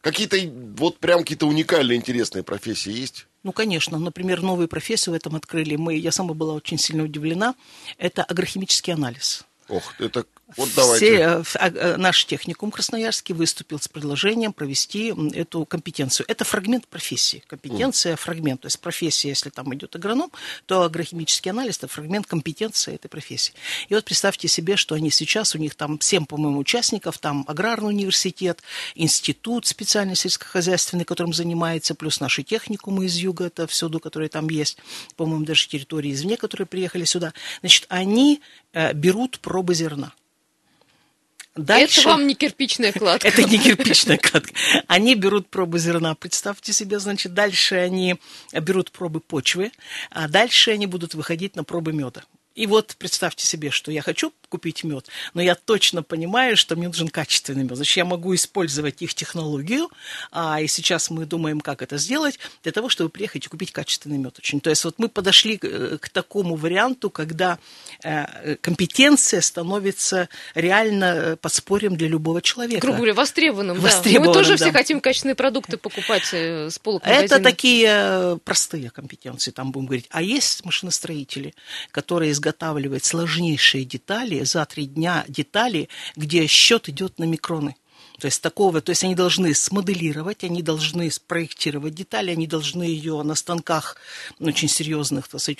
Какие-то 0.00 0.38
вот 0.78 0.98
прям 0.98 1.20
какие-то 1.20 1.46
уникальные 1.46 1.96
интересные 1.98 2.42
профессии 2.42 2.90
есть? 2.92 3.26
Ну, 3.42 3.52
конечно. 3.52 3.98
Например, 3.98 4.42
новую 4.42 4.68
профессию 4.68 5.14
в 5.14 5.16
этом 5.16 5.34
открыли. 5.34 5.76
Мы, 5.76 5.96
я 5.96 6.12
сама 6.12 6.34
была 6.34 6.54
очень 6.54 6.78
сильно 6.78 7.04
удивлена. 7.04 7.54
Это 7.98 8.22
агрохимический 8.22 8.92
анализ. 8.92 9.44
Ох, 9.68 9.94
это 10.00 10.26
вот 10.56 10.68
Все, 10.96 11.14
э, 11.14 11.42
а, 11.54 11.68
э, 11.68 11.96
наш 11.96 12.24
техникум 12.24 12.70
Красноярский 12.70 13.34
выступил 13.34 13.78
с 13.78 13.88
предложением 13.88 14.52
провести 14.52 15.14
эту 15.34 15.64
компетенцию. 15.64 16.26
Это 16.28 16.44
фрагмент 16.44 16.86
профессии. 16.88 17.42
Компетенция, 17.46 18.16
фрагмент. 18.16 18.62
То 18.62 18.66
есть 18.66 18.80
профессия, 18.80 19.28
если 19.28 19.50
там 19.50 19.74
идет 19.74 19.96
агроном, 19.96 20.30
то 20.66 20.82
агрохимический 20.82 21.50
анализ– 21.50 21.76
это 21.78 21.88
фрагмент 21.88 22.26
компетенции 22.26 22.94
этой 22.94 23.08
профессии. 23.08 23.54
И 23.88 23.94
вот 23.94 24.04
представьте 24.04 24.48
себе, 24.48 24.76
что 24.76 24.94
они 24.94 25.10
сейчас, 25.10 25.54
у 25.54 25.58
них 25.58 25.74
там 25.74 26.00
7, 26.00 26.26
по-моему, 26.26 26.58
участников, 26.58 27.18
там 27.18 27.44
аграрный 27.46 27.88
университет, 27.90 28.62
институт 28.94 29.66
специальный 29.66 30.16
сельскохозяйственный, 30.16 31.04
которым 31.04 31.32
занимается, 31.32 31.94
плюс 31.94 32.20
наши 32.20 32.42
техникумы 32.42 33.06
из 33.06 33.16
юга, 33.16 33.46
это 33.46 33.66
всюду, 33.66 34.00
которые 34.00 34.28
там 34.28 34.48
есть, 34.48 34.78
по-моему, 35.16 35.44
даже 35.44 35.68
территории 35.68 36.12
извне, 36.12 36.36
которые 36.36 36.66
приехали 36.66 37.04
сюда. 37.04 37.32
Значит, 37.60 37.86
они 37.88 38.40
э, 38.72 38.92
берут 38.92 39.40
пробы 39.40 39.74
зерна. 39.74 40.12
Дальше... 41.56 42.00
Это 42.00 42.10
вам 42.10 42.26
не 42.26 42.34
кирпичная 42.34 42.92
кладка. 42.92 43.26
Это 43.26 43.42
не 43.42 43.58
кирпичная 43.58 44.18
кладка. 44.18 44.52
Они 44.86 45.14
берут 45.14 45.48
пробы 45.48 45.78
зерна. 45.78 46.14
Представьте 46.14 46.72
себе, 46.72 46.98
значит, 46.98 47.34
дальше 47.34 47.74
они 47.74 48.16
берут 48.52 48.92
пробы 48.92 49.20
почвы, 49.20 49.72
а 50.10 50.28
дальше 50.28 50.70
они 50.70 50.86
будут 50.86 51.14
выходить 51.14 51.56
на 51.56 51.64
пробы 51.64 51.92
меда. 51.92 52.22
И 52.54 52.66
вот 52.66 52.94
представьте 52.98 53.46
себе, 53.46 53.70
что 53.70 53.90
я 53.90 54.02
хочу 54.02 54.32
купить 54.50 54.84
мед, 54.84 55.06
но 55.32 55.40
я 55.40 55.54
точно 55.54 56.02
понимаю, 56.02 56.56
что 56.56 56.76
мне 56.76 56.88
нужен 56.88 57.08
качественный 57.08 57.62
мед. 57.62 57.76
Значит, 57.76 57.96
я 57.96 58.04
могу 58.04 58.34
использовать 58.34 59.00
их 59.00 59.14
технологию, 59.14 59.88
а, 60.30 60.60
и 60.60 60.66
сейчас 60.66 61.08
мы 61.08 61.24
думаем, 61.24 61.60
как 61.60 61.80
это 61.80 61.96
сделать, 61.96 62.38
для 62.62 62.72
того, 62.72 62.88
чтобы 62.88 63.08
приехать 63.08 63.46
и 63.46 63.48
купить 63.48 63.72
качественный 63.72 64.18
мед. 64.18 64.38
Очень. 64.38 64.60
То 64.60 64.70
есть 64.70 64.84
вот 64.84 64.98
мы 64.98 65.08
подошли 65.08 65.56
к, 65.56 65.98
к 65.98 66.08
такому 66.10 66.56
варианту, 66.56 67.08
когда 67.10 67.58
э, 68.02 68.56
компетенция 68.56 69.40
становится 69.40 70.28
реально 70.54 71.04
э, 71.04 71.36
подспорьем 71.36 71.96
для 71.96 72.08
любого 72.08 72.42
человека. 72.42 72.80
Грубо 72.80 72.98
говоря, 72.98 73.14
востребованным, 73.14 73.76
да. 73.76 73.82
Востребованным, 73.82 74.28
Мы 74.28 74.34
тоже 74.34 74.50
да. 74.50 74.56
все 74.56 74.72
хотим 74.72 75.00
качественные 75.00 75.36
продукты 75.36 75.76
покупать 75.76 76.28
э, 76.32 76.68
с 76.70 76.78
полок 76.78 77.02
Это 77.04 77.14
магазина. 77.14 77.44
такие 77.44 77.88
э, 77.88 78.38
простые 78.44 78.90
компетенции, 78.90 79.50
там 79.50 79.72
будем 79.72 79.86
говорить. 79.86 80.06
А 80.10 80.22
есть 80.22 80.64
машиностроители, 80.64 81.54
которые 81.90 82.32
изготавливают 82.32 83.04
сложнейшие 83.04 83.84
детали, 83.84 84.39
за 84.44 84.64
три 84.66 84.86
дня 84.86 85.24
детали, 85.28 85.88
где 86.16 86.46
счет 86.46 86.88
идет 86.88 87.18
на 87.18 87.24
микроны. 87.24 87.76
То 88.20 88.26
есть 88.26 88.42
такого, 88.42 88.80
то 88.80 88.90
есть 88.90 89.02
они 89.02 89.14
должны 89.14 89.54
смоделировать, 89.54 90.44
они 90.44 90.62
должны 90.62 91.10
спроектировать 91.10 91.94
детали, 91.94 92.30
они 92.30 92.46
должны 92.46 92.82
ее 92.82 93.22
на 93.22 93.34
станках 93.34 93.96
очень 94.38 94.68
серьезных, 94.68 95.26
так 95.28 95.40
сказать, 95.40 95.58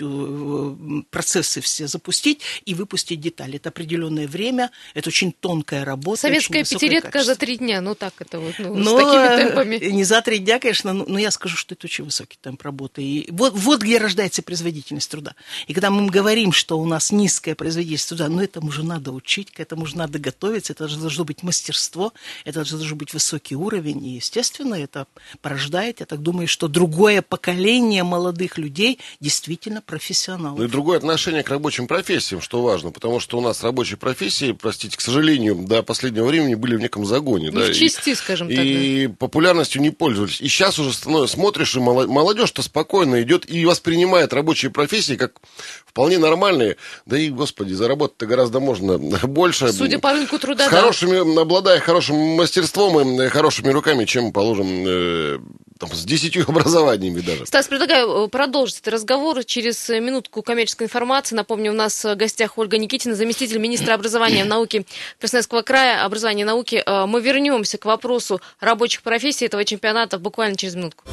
процессы 1.11 1.61
все 1.61 1.87
запустить 1.87 2.43
и 2.65 2.75
выпустить 2.75 3.21
детали. 3.21 3.57
Это 3.57 3.71
определенное 3.71 4.29
время, 4.29 4.71
это 4.95 5.09
очень 5.09 5.33
тонкая 5.33 5.85
работа. 5.85 6.23
Советская 6.23 6.65
пятилетка 6.65 7.25
за 7.25 7.35
три 7.35 7.57
дня, 7.57 7.81
ну 7.81 7.95
так 7.95 8.15
это 8.19 8.39
вот, 8.39 8.55
ну, 8.59 8.75
но, 8.75 8.99
с 8.99 9.05
такими 9.05 9.43
темпами. 9.43 9.77
Не 9.91 10.05
за 10.05 10.21
три 10.23 10.39
дня, 10.39 10.59
конечно, 10.59 10.93
но, 10.93 11.05
но 11.07 11.19
я 11.19 11.31
скажу, 11.31 11.57
что 11.57 11.75
это 11.75 11.87
очень 11.87 12.05
высокий 12.05 12.39
темп 12.41 12.63
работы. 12.63 13.03
И 13.03 13.31
вот, 13.31 13.55
вот 13.55 13.81
где 13.81 13.99
рождается 13.99 14.43
производительность 14.43 15.11
труда. 15.11 15.35
И 15.67 15.73
когда 15.73 15.91
мы 15.91 16.11
говорим, 16.11 16.53
что 16.53 16.79
у 16.79 16.87
нас 16.87 17.11
низкая 17.11 17.55
производительность 17.55 18.09
труда, 18.09 18.29
ну 18.29 18.43
этому 18.43 18.71
же 18.71 18.85
надо 18.85 19.13
учить, 19.13 19.51
к 19.51 19.61
этому 19.61 19.87
же 19.87 19.97
надо 19.97 20.19
готовиться, 20.19 20.75
это 20.75 20.89
же 20.89 20.99
должно 20.99 21.25
быть 21.25 21.43
мастерство, 21.43 22.13
это 22.51 22.77
должен 22.77 22.99
быть 22.99 23.13
высокий 23.13 23.57
уровень, 23.57 24.05
и, 24.07 24.11
естественно, 24.17 24.75
это 24.75 25.07
порождает, 25.43 26.01
я 26.01 26.07
так 26.07 26.21
думаю, 26.21 26.49
что 26.49 26.69
другое 26.69 27.23
поколение 27.23 28.05
молодых 28.05 28.59
людей 28.59 28.99
действительно 29.21 29.83
профессионалов. 29.83 30.59
Ну 30.59 30.65
и 30.65 30.69
другое 30.69 30.99
отношение 30.99 31.43
к 31.43 31.49
рабочим 31.49 31.87
профессиям, 31.87 32.41
что 32.41 32.63
важно, 32.63 32.91
потому 32.91 33.21
что 33.21 33.39
у 33.39 33.41
нас 33.41 33.63
рабочие 33.63 33.97
профессии, 33.97 34.53
простите, 34.53 34.97
к 34.97 35.01
сожалению, 35.01 35.55
до 35.55 35.83
последнего 35.83 36.27
времени 36.27 36.55
были 36.55 36.77
в 36.77 36.81
неком 36.81 37.05
загоне. 37.07 37.51
Ну, 37.51 37.61
да, 37.61 37.67
в 37.67 37.75
части, 37.75 38.11
и, 38.11 38.15
скажем 38.15 38.49
так. 38.49 38.59
И 38.59 39.07
да. 39.07 39.15
популярностью 39.19 39.81
не 39.81 39.91
пользовались. 39.91 40.41
И 40.41 40.49
сейчас 40.49 40.79
уже 40.79 40.93
становится, 40.93 41.37
смотришь, 41.37 41.77
и 41.77 41.81
молодежь-то 41.81 42.63
спокойно 42.63 43.23
идет 43.23 43.49
и 43.51 43.65
воспринимает 43.65 44.33
рабочие 44.33 44.71
профессии 44.71 45.15
как 45.15 45.41
вполне 45.87 46.19
нормальные. 46.19 46.77
Да 47.07 47.19
и, 47.19 47.31
господи, 47.31 47.73
заработать-то 47.73 48.27
гораздо 48.27 48.61
можно 48.61 48.99
больше. 49.27 49.73
Судя 49.73 49.99
по 49.99 50.13
рынку 50.13 50.39
труда, 50.39 50.67
с 50.67 50.71
да. 50.71 50.81
хорошими, 50.81 51.41
обладая 51.41 51.81
хорошим 51.81 52.40
мастерством 52.41 53.23
и 53.23 53.29
хорошими 53.29 53.71
руками, 53.71 54.05
чем, 54.05 54.33
положим, 54.33 54.85
э, 54.87 55.39
там, 55.79 55.93
с 55.93 56.05
десятью 56.05 56.45
образованиями 56.49 57.21
даже. 57.21 57.47
Стас, 57.47 57.69
предлагаю 57.69 58.27
э, 58.27 58.29
продолжить 58.29 58.79
этот 58.81 58.95
разговор 58.95 59.45
через 59.45 59.89
минутку 59.89 60.43
коммерческой 60.43 60.85
информации. 60.85 61.35
Напомню, 61.35 61.73
у 61.73 61.75
нас 61.75 62.05
в 62.05 62.15
гостях 62.17 62.59
Ольга 62.59 62.79
Никитина, 62.79 63.15
заместитель 63.15 63.59
министра 63.59 63.95
образования 63.95 64.41
и 64.41 64.45
науки 64.45 64.87
Красноярского 65.19 65.63
края, 65.63 66.05
образования 66.05 66.43
и 66.43 66.47
науки. 66.47 66.83
Э, 66.85 67.07
мы 67.07 67.21
вернемся 67.21 67.79
к 67.79 67.85
вопросу 67.85 68.41
рабочих 68.61 69.03
профессий 69.03 69.47
этого 69.47 69.65
чемпионата 69.65 70.19
буквально 70.19 70.57
через 70.57 70.75
минутку. 70.75 71.05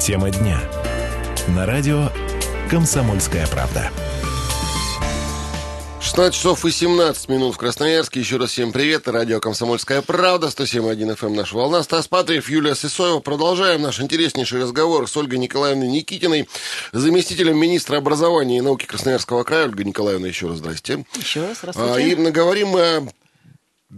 Тема 0.00 0.30
дня. 0.30 0.60
На 1.48 1.66
радио 1.66 2.10
«Комсомольская 2.70 3.46
правда». 3.46 3.90
16 6.04 6.34
часов 6.34 6.64
и 6.66 6.70
17 6.70 7.30
минут 7.30 7.54
в 7.54 7.58
Красноярске. 7.58 8.20
Еще 8.20 8.36
раз 8.36 8.50
всем 8.50 8.72
привет. 8.72 9.08
Радио 9.08 9.40
«Комсомольская 9.40 10.02
правда». 10.02 10.48
107.1 10.48 11.16
FM 11.16 11.26
эм 11.28 11.34
наша 11.34 11.56
волна. 11.56 11.82
Стас 11.82 12.08
Патриев, 12.08 12.50
Юлия 12.50 12.74
Сысоева. 12.74 13.20
Продолжаем 13.20 13.80
наш 13.80 14.00
интереснейший 14.00 14.60
разговор 14.60 15.08
с 15.08 15.16
Ольгой 15.16 15.38
Николаевной 15.38 15.88
Никитиной, 15.88 16.46
заместителем 16.92 17.56
министра 17.56 17.96
образования 17.96 18.58
и 18.58 18.60
науки 18.60 18.84
Красноярского 18.84 19.44
края. 19.44 19.64
Ольга 19.64 19.82
Николаевна, 19.82 20.28
еще 20.28 20.46
раз 20.46 20.58
здрасте. 20.58 21.06
Еще 21.16 21.40
раз, 21.40 21.58
здравствуйте. 21.58 22.10
И 22.10 22.14
наговорим 22.16 22.68
мы 22.68 22.80
о 22.82 23.08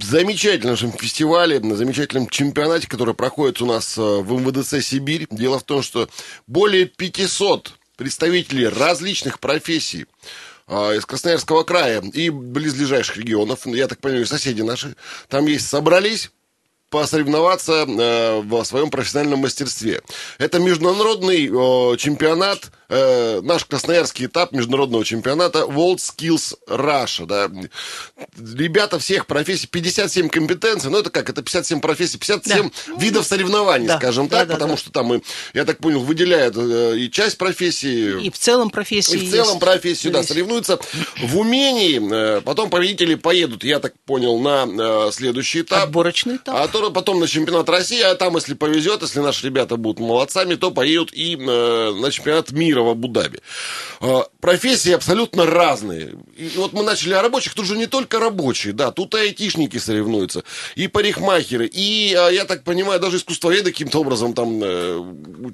замечательном 0.01 0.77
фестивале, 0.77 1.59
на 1.59 1.75
замечательном 1.75 2.29
чемпионате, 2.29 2.87
который 2.87 3.15
проходит 3.15 3.61
у 3.61 3.67
нас 3.67 3.99
э, 3.99 4.01
в 4.01 4.33
МВДЦ 4.33 4.81
«Сибирь». 4.81 5.27
Дело 5.29 5.59
в 5.59 5.65
том, 5.65 5.83
что 5.83 6.09
более 6.47 6.87
500 6.87 7.73
представителей 7.97 8.69
различных 8.69 9.41
профессий 9.41 10.07
из 10.69 11.07
Красноярского 11.07 11.63
края 11.63 12.01
и 12.01 12.29
близлежащих 12.29 13.17
регионов, 13.19 13.67
я 13.67 13.87
так 13.87 14.01
понимаю, 14.01 14.27
соседи 14.27 14.63
наши, 14.63 14.97
там 15.29 15.47
есть, 15.47 15.69
собрались 15.69 16.31
посоревноваться 16.91 17.85
э, 17.87 18.41
в 18.41 18.65
своем 18.65 18.91
профессиональном 18.91 19.41
мастерстве. 19.41 20.01
Это 20.39 20.59
международный 20.59 21.47
э, 21.47 21.97
чемпионат 21.97 22.71
э, 22.89 23.41
наш 23.43 23.65
красноярский 23.65 24.27
этап 24.27 24.53
международного 24.53 25.05
чемпионата 25.05 25.61
World 25.61 25.99
Skills 25.99 26.55
Russia. 26.69 27.27
Да. 27.27 27.51
Ребята 28.37 28.99
всех 28.99 29.27
профессий, 29.27 29.67
57 29.67 30.29
компетенций, 30.29 30.91
ну 30.91 30.99
это 30.99 31.11
как, 31.11 31.29
это 31.31 31.43
57 31.43 31.81
профессий, 31.81 32.19
57 32.19 32.71
да. 32.71 32.95
видов 33.03 33.27
соревнований, 33.27 33.89
да. 33.89 33.99
скажем 33.99 34.29
да, 34.29 34.39
так, 34.39 34.49
да, 34.49 34.55
потому 34.55 34.73
да. 34.73 34.77
что 34.77 34.93
там, 34.93 35.15
и, 35.15 35.21
я 35.55 35.65
так 35.65 35.79
понял, 35.79 36.01
выделяют 36.01 36.57
э, 36.57 36.99
и 36.99 37.11
часть 37.11 37.39
профессии. 37.39 38.25
И 38.25 38.31
в 38.31 38.39
целом 38.39 38.71
профессии. 38.71 39.17
И 39.17 39.27
в 39.27 39.31
целом 39.31 39.55
есть. 39.55 39.61
профессию, 39.61 40.13
да, 40.13 40.23
соревнуются 40.23 40.79
в 41.23 41.39
умении. 41.39 42.39
Э, 42.39 42.41
потом 42.41 42.71
победители 42.71 43.15
поедут, 43.15 43.65
я 43.65 43.81
так 43.81 43.95
понял, 44.05 44.39
на 44.39 44.67
э, 44.67 45.11
следующий 45.13 45.63
этап. 45.63 45.85
Отборочный 45.85 46.37
этап. 46.37 46.55
А 46.57 46.69
то, 46.69 46.91
потом 46.91 47.21
на 47.21 47.27
чемпионат 47.27 47.69
России, 47.69 48.01
а 48.01 48.15
там, 48.15 48.37
если 48.37 48.55
повезет, 48.55 49.03
если 49.03 49.21
наши 49.21 49.47
ребята 49.47 49.77
будут 49.77 50.01
молодцами, 50.01 50.55
то 50.55 50.71
поедут 50.71 51.11
и 51.13 51.37
на 51.37 52.11
чемпионат 52.11 52.53
мира 52.53 52.76
мира 52.77 52.83
в 52.83 52.89
Абу-Даби. 52.91 53.41
А, 54.01 54.27
профессии 54.41 54.93
абсолютно 54.93 55.47
разные. 55.47 56.15
И 56.37 56.53
вот 56.57 56.73
мы 56.73 56.83
начали 56.83 57.15
о 57.15 57.23
рабочих, 57.23 57.55
тут 57.55 57.67
же 57.67 57.77
не 57.77 57.87
только 57.87 58.19
рабочие, 58.19 58.73
да, 58.73 58.91
тут 58.91 59.15
и 59.15 59.19
айтишники 59.19 59.79
соревнуются, 59.79 60.45
и 60.75 60.87
парикмахеры, 60.89 61.67
и, 61.67 62.15
а, 62.15 62.29
я 62.29 62.45
так 62.45 62.63
понимаю, 62.63 63.01
даже 63.01 63.17
искусствоведы 63.17 63.73
каким-то 63.73 64.01
образом 64.01 64.35
там, 64.35 64.63
э, 64.63 65.03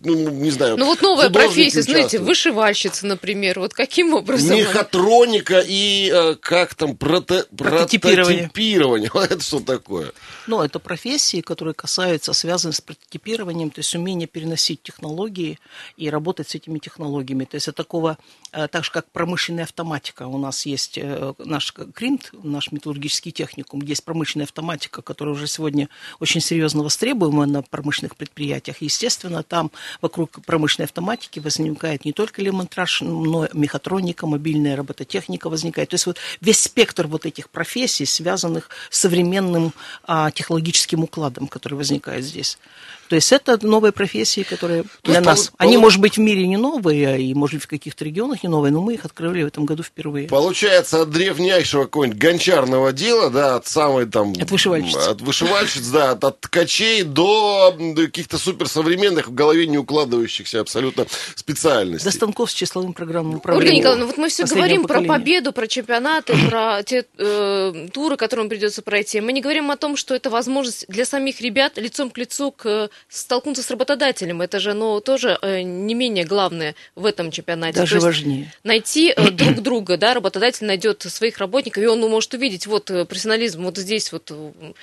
ну, 0.05 0.31
не 0.31 0.51
знаю, 0.51 0.77
Ну 0.77 0.87
вот 0.87 1.03
новая 1.03 1.31
профессия, 1.31 1.83
знаете, 1.83 2.19
вышивальщица, 2.19 3.07
например, 3.07 3.61
вот 3.61 3.75
каким 3.75 4.15
образом? 4.15 4.57
Мехатроника 4.57 5.63
и 5.65 6.11
э, 6.13 6.35
как 6.41 6.75
там, 6.75 6.97
проте, 6.97 7.45
прототипирование. 7.57 8.49
прототипирование. 8.49 9.11
Это 9.15 9.41
что 9.41 9.61
такое? 9.61 10.13
Ну, 10.49 10.61
это 10.61 10.81
профессии, 10.81 11.41
которые 11.41 11.75
касаются, 11.75 12.33
связаны 12.33 12.73
с 12.73 12.81
прототипированием, 12.81 13.71
то 13.71 13.79
есть 13.79 13.95
умение 13.95 14.27
переносить 14.27 14.83
технологии 14.83 15.59
и 15.97 16.11
работать 16.11 16.49
с 16.49 16.55
этими 16.57 16.79
технологиями. 16.81 17.45
То 17.45 17.55
есть 17.55 17.69
это 17.69 17.77
такого, 17.77 18.19
э, 18.53 18.67
так 18.67 18.85
же 18.85 18.91
как 18.91 19.11
промышленная 19.11 19.65
автоматика. 19.65 20.27
У 20.27 20.39
нас 20.39 20.67
есть 20.67 20.99
э, 20.99 21.35
наш 21.39 21.73
КРИНТ, 21.73 22.31
наш 22.43 22.73
металлургический 22.73 23.31
техникум, 23.31 23.81
где 23.81 23.93
есть 23.93 24.05
промышленная 24.05 24.47
автоматика, 24.47 25.01
которая 25.01 25.35
уже 25.35 25.47
сегодня 25.47 25.89
очень 26.19 26.41
серьезно 26.41 26.83
востребуема 26.83 27.47
на 27.47 27.63
промышленных 27.63 28.17
предприятиях. 28.17 28.83
Естественно, 28.83 29.45
там 29.45 29.71
вокруг 30.01 30.45
промышленной 30.45 30.87
автоматики 30.87 31.39
возникает 31.39 32.05
не 32.05 32.13
только 32.13 32.43
элемонтраж, 32.43 33.03
но 33.03 33.49
мехатроника, 33.53 34.27
мобильная 34.27 34.75
робототехника 34.75 35.49
возникает. 35.49 35.91
То 35.91 35.95
есть 35.95 36.07
вот 36.07 36.19
весь 36.41 36.61
спектр 36.61 37.07
вот 37.07 37.27
этих 37.27 37.49
профессий, 37.49 38.07
связанных 38.07 38.69
с 38.91 38.99
современным 38.99 39.73
а, 40.05 40.32
технологическим 40.33 41.05
укладом, 41.05 41.49
который 41.49 41.75
возникает 41.75 42.25
здесь. 42.25 42.59
То 43.09 43.17
есть 43.17 43.31
это 43.31 43.59
новые 43.67 43.93
профессии, 43.93 44.43
которые 44.43 44.85
для 45.03 45.17
есть, 45.17 45.27
нас, 45.27 45.49
пол... 45.49 45.57
они, 45.59 45.77
может 45.77 46.01
быть, 46.01 46.17
в 46.17 46.21
мире 46.21 46.47
не 46.47 46.57
новые, 46.57 47.09
а 47.09 47.17
и, 47.17 47.35
может 47.35 47.57
быть, 47.57 47.65
в 47.65 47.69
каких-то 47.69 48.07
регионах 48.07 48.43
не 48.43 48.49
новые, 48.49 48.73
но 48.73 48.81
мы 48.81 48.95
их 48.95 49.05
открыли 49.05 49.43
в 49.43 49.49
этом 49.49 49.67
году 49.67 49.83
впервые. 49.83 50.29
Получается, 50.29 51.03
от 51.03 51.11
древнейшего 51.11 51.85
какого-нибудь 51.85 52.19
гончарного 52.19 52.93
дела, 52.93 53.29
да, 53.29 53.57
от 53.57 53.67
самой 53.67 54.07
там... 54.07 54.33
От 54.41 54.51
вышивальщиц. 54.51 54.97
От 54.97 55.21
вышивальщиц, 55.21 55.87
да, 55.89 56.13
от, 56.13 56.25
от 56.25 56.41
ткачей 56.41 57.03
до 57.03 57.77
каких-то 57.97 58.39
суперсовременных, 58.39 59.29
в 59.29 59.35
голове 59.35 59.67
не 59.67 59.77
укладывающихся 59.77 60.61
абсолютно 60.61 61.07
специальностей. 61.35 62.11
До 62.11 62.17
станков 62.17 62.51
с 62.51 62.55
числовым 62.55 62.95
программным 62.95 63.37
управлением. 63.37 63.75
Ольга 63.75 63.79
Николаевна, 63.79 64.07
вот 64.07 64.17
мы 64.17 64.29
все 64.31 64.47
говорим 64.47 64.85
поколения. 64.85 65.07
про 65.07 65.19
победу, 65.19 65.53
про 65.53 65.67
чемпионаты, 65.67 66.35
про 66.49 66.83
те 66.83 67.05
э, 67.19 67.89
туры, 67.93 68.17
которым 68.17 68.49
придется 68.49 68.81
пройти. 68.81 69.21
Мы 69.21 69.35
не 69.35 69.43
говорим 69.43 69.71
о 69.71 69.77
том, 69.77 69.97
что 69.97 70.15
это 70.15 70.22
возможность 70.31 70.87
для 70.89 71.05
самих 71.05 71.41
ребят 71.41 71.79
лицом 71.79 72.11
к 72.11 72.19
лицу 72.19 72.51
к 72.53 72.91
столкнуться 73.09 73.63
с 73.63 73.71
работодателем. 73.71 74.43
Это 74.43 74.61
же 74.61 74.75
ну, 74.75 75.01
тоже 75.01 75.39
э, 75.43 75.63
не 75.63 75.95
менее 75.95 76.25
главное 76.25 76.75
в 76.95 77.07
этом 77.07 77.31
чемпионате. 77.31 77.79
Даже 77.79 78.01
важнее. 78.01 78.53
Найти 78.65 79.13
э, 79.17 79.31
друг 79.31 79.55
друга, 79.63 79.97
да, 79.97 80.15
работодатель 80.15 80.67
найдет 80.67 81.03
своих 81.03 81.39
работников, 81.39 81.83
и 81.83 81.87
он 81.87 82.01
ну, 82.01 82.09
может 82.09 82.35
увидеть, 82.35 82.67
вот 82.67 82.91
э, 82.91 83.05
профессионализм 83.05 83.65
вот 83.65 83.79
здесь 83.79 84.13
вот. 84.13 84.33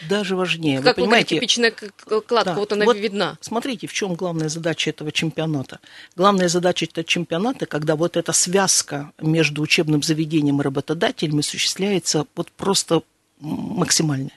Даже 0.09 0.35
важнее. 0.35 0.81
Как 0.81 0.97
Вы 0.97 1.03
понимаете, 1.03 1.35
кирпичная 1.35 1.71
кладка, 1.71 2.53
да. 2.53 2.55
вот 2.55 2.71
она 2.73 2.85
вот 2.85 2.97
видна. 2.97 3.37
Смотрите, 3.41 3.87
в 3.87 3.93
чем 3.93 4.15
главная 4.15 4.49
задача 4.49 4.89
этого 4.89 5.11
чемпионата. 5.11 5.79
Главная 6.15 6.49
задача 6.49 6.85
этого 6.85 7.03
чемпионата, 7.03 7.65
когда 7.65 7.95
вот 7.95 8.17
эта 8.17 8.31
связка 8.33 9.11
между 9.19 9.61
учебным 9.61 10.03
заведением 10.03 10.61
и 10.61 10.63
работодателем 10.63 11.39
осуществляется 11.39 12.25
вот 12.35 12.51
просто 12.51 13.01
максимальная. 13.39 14.31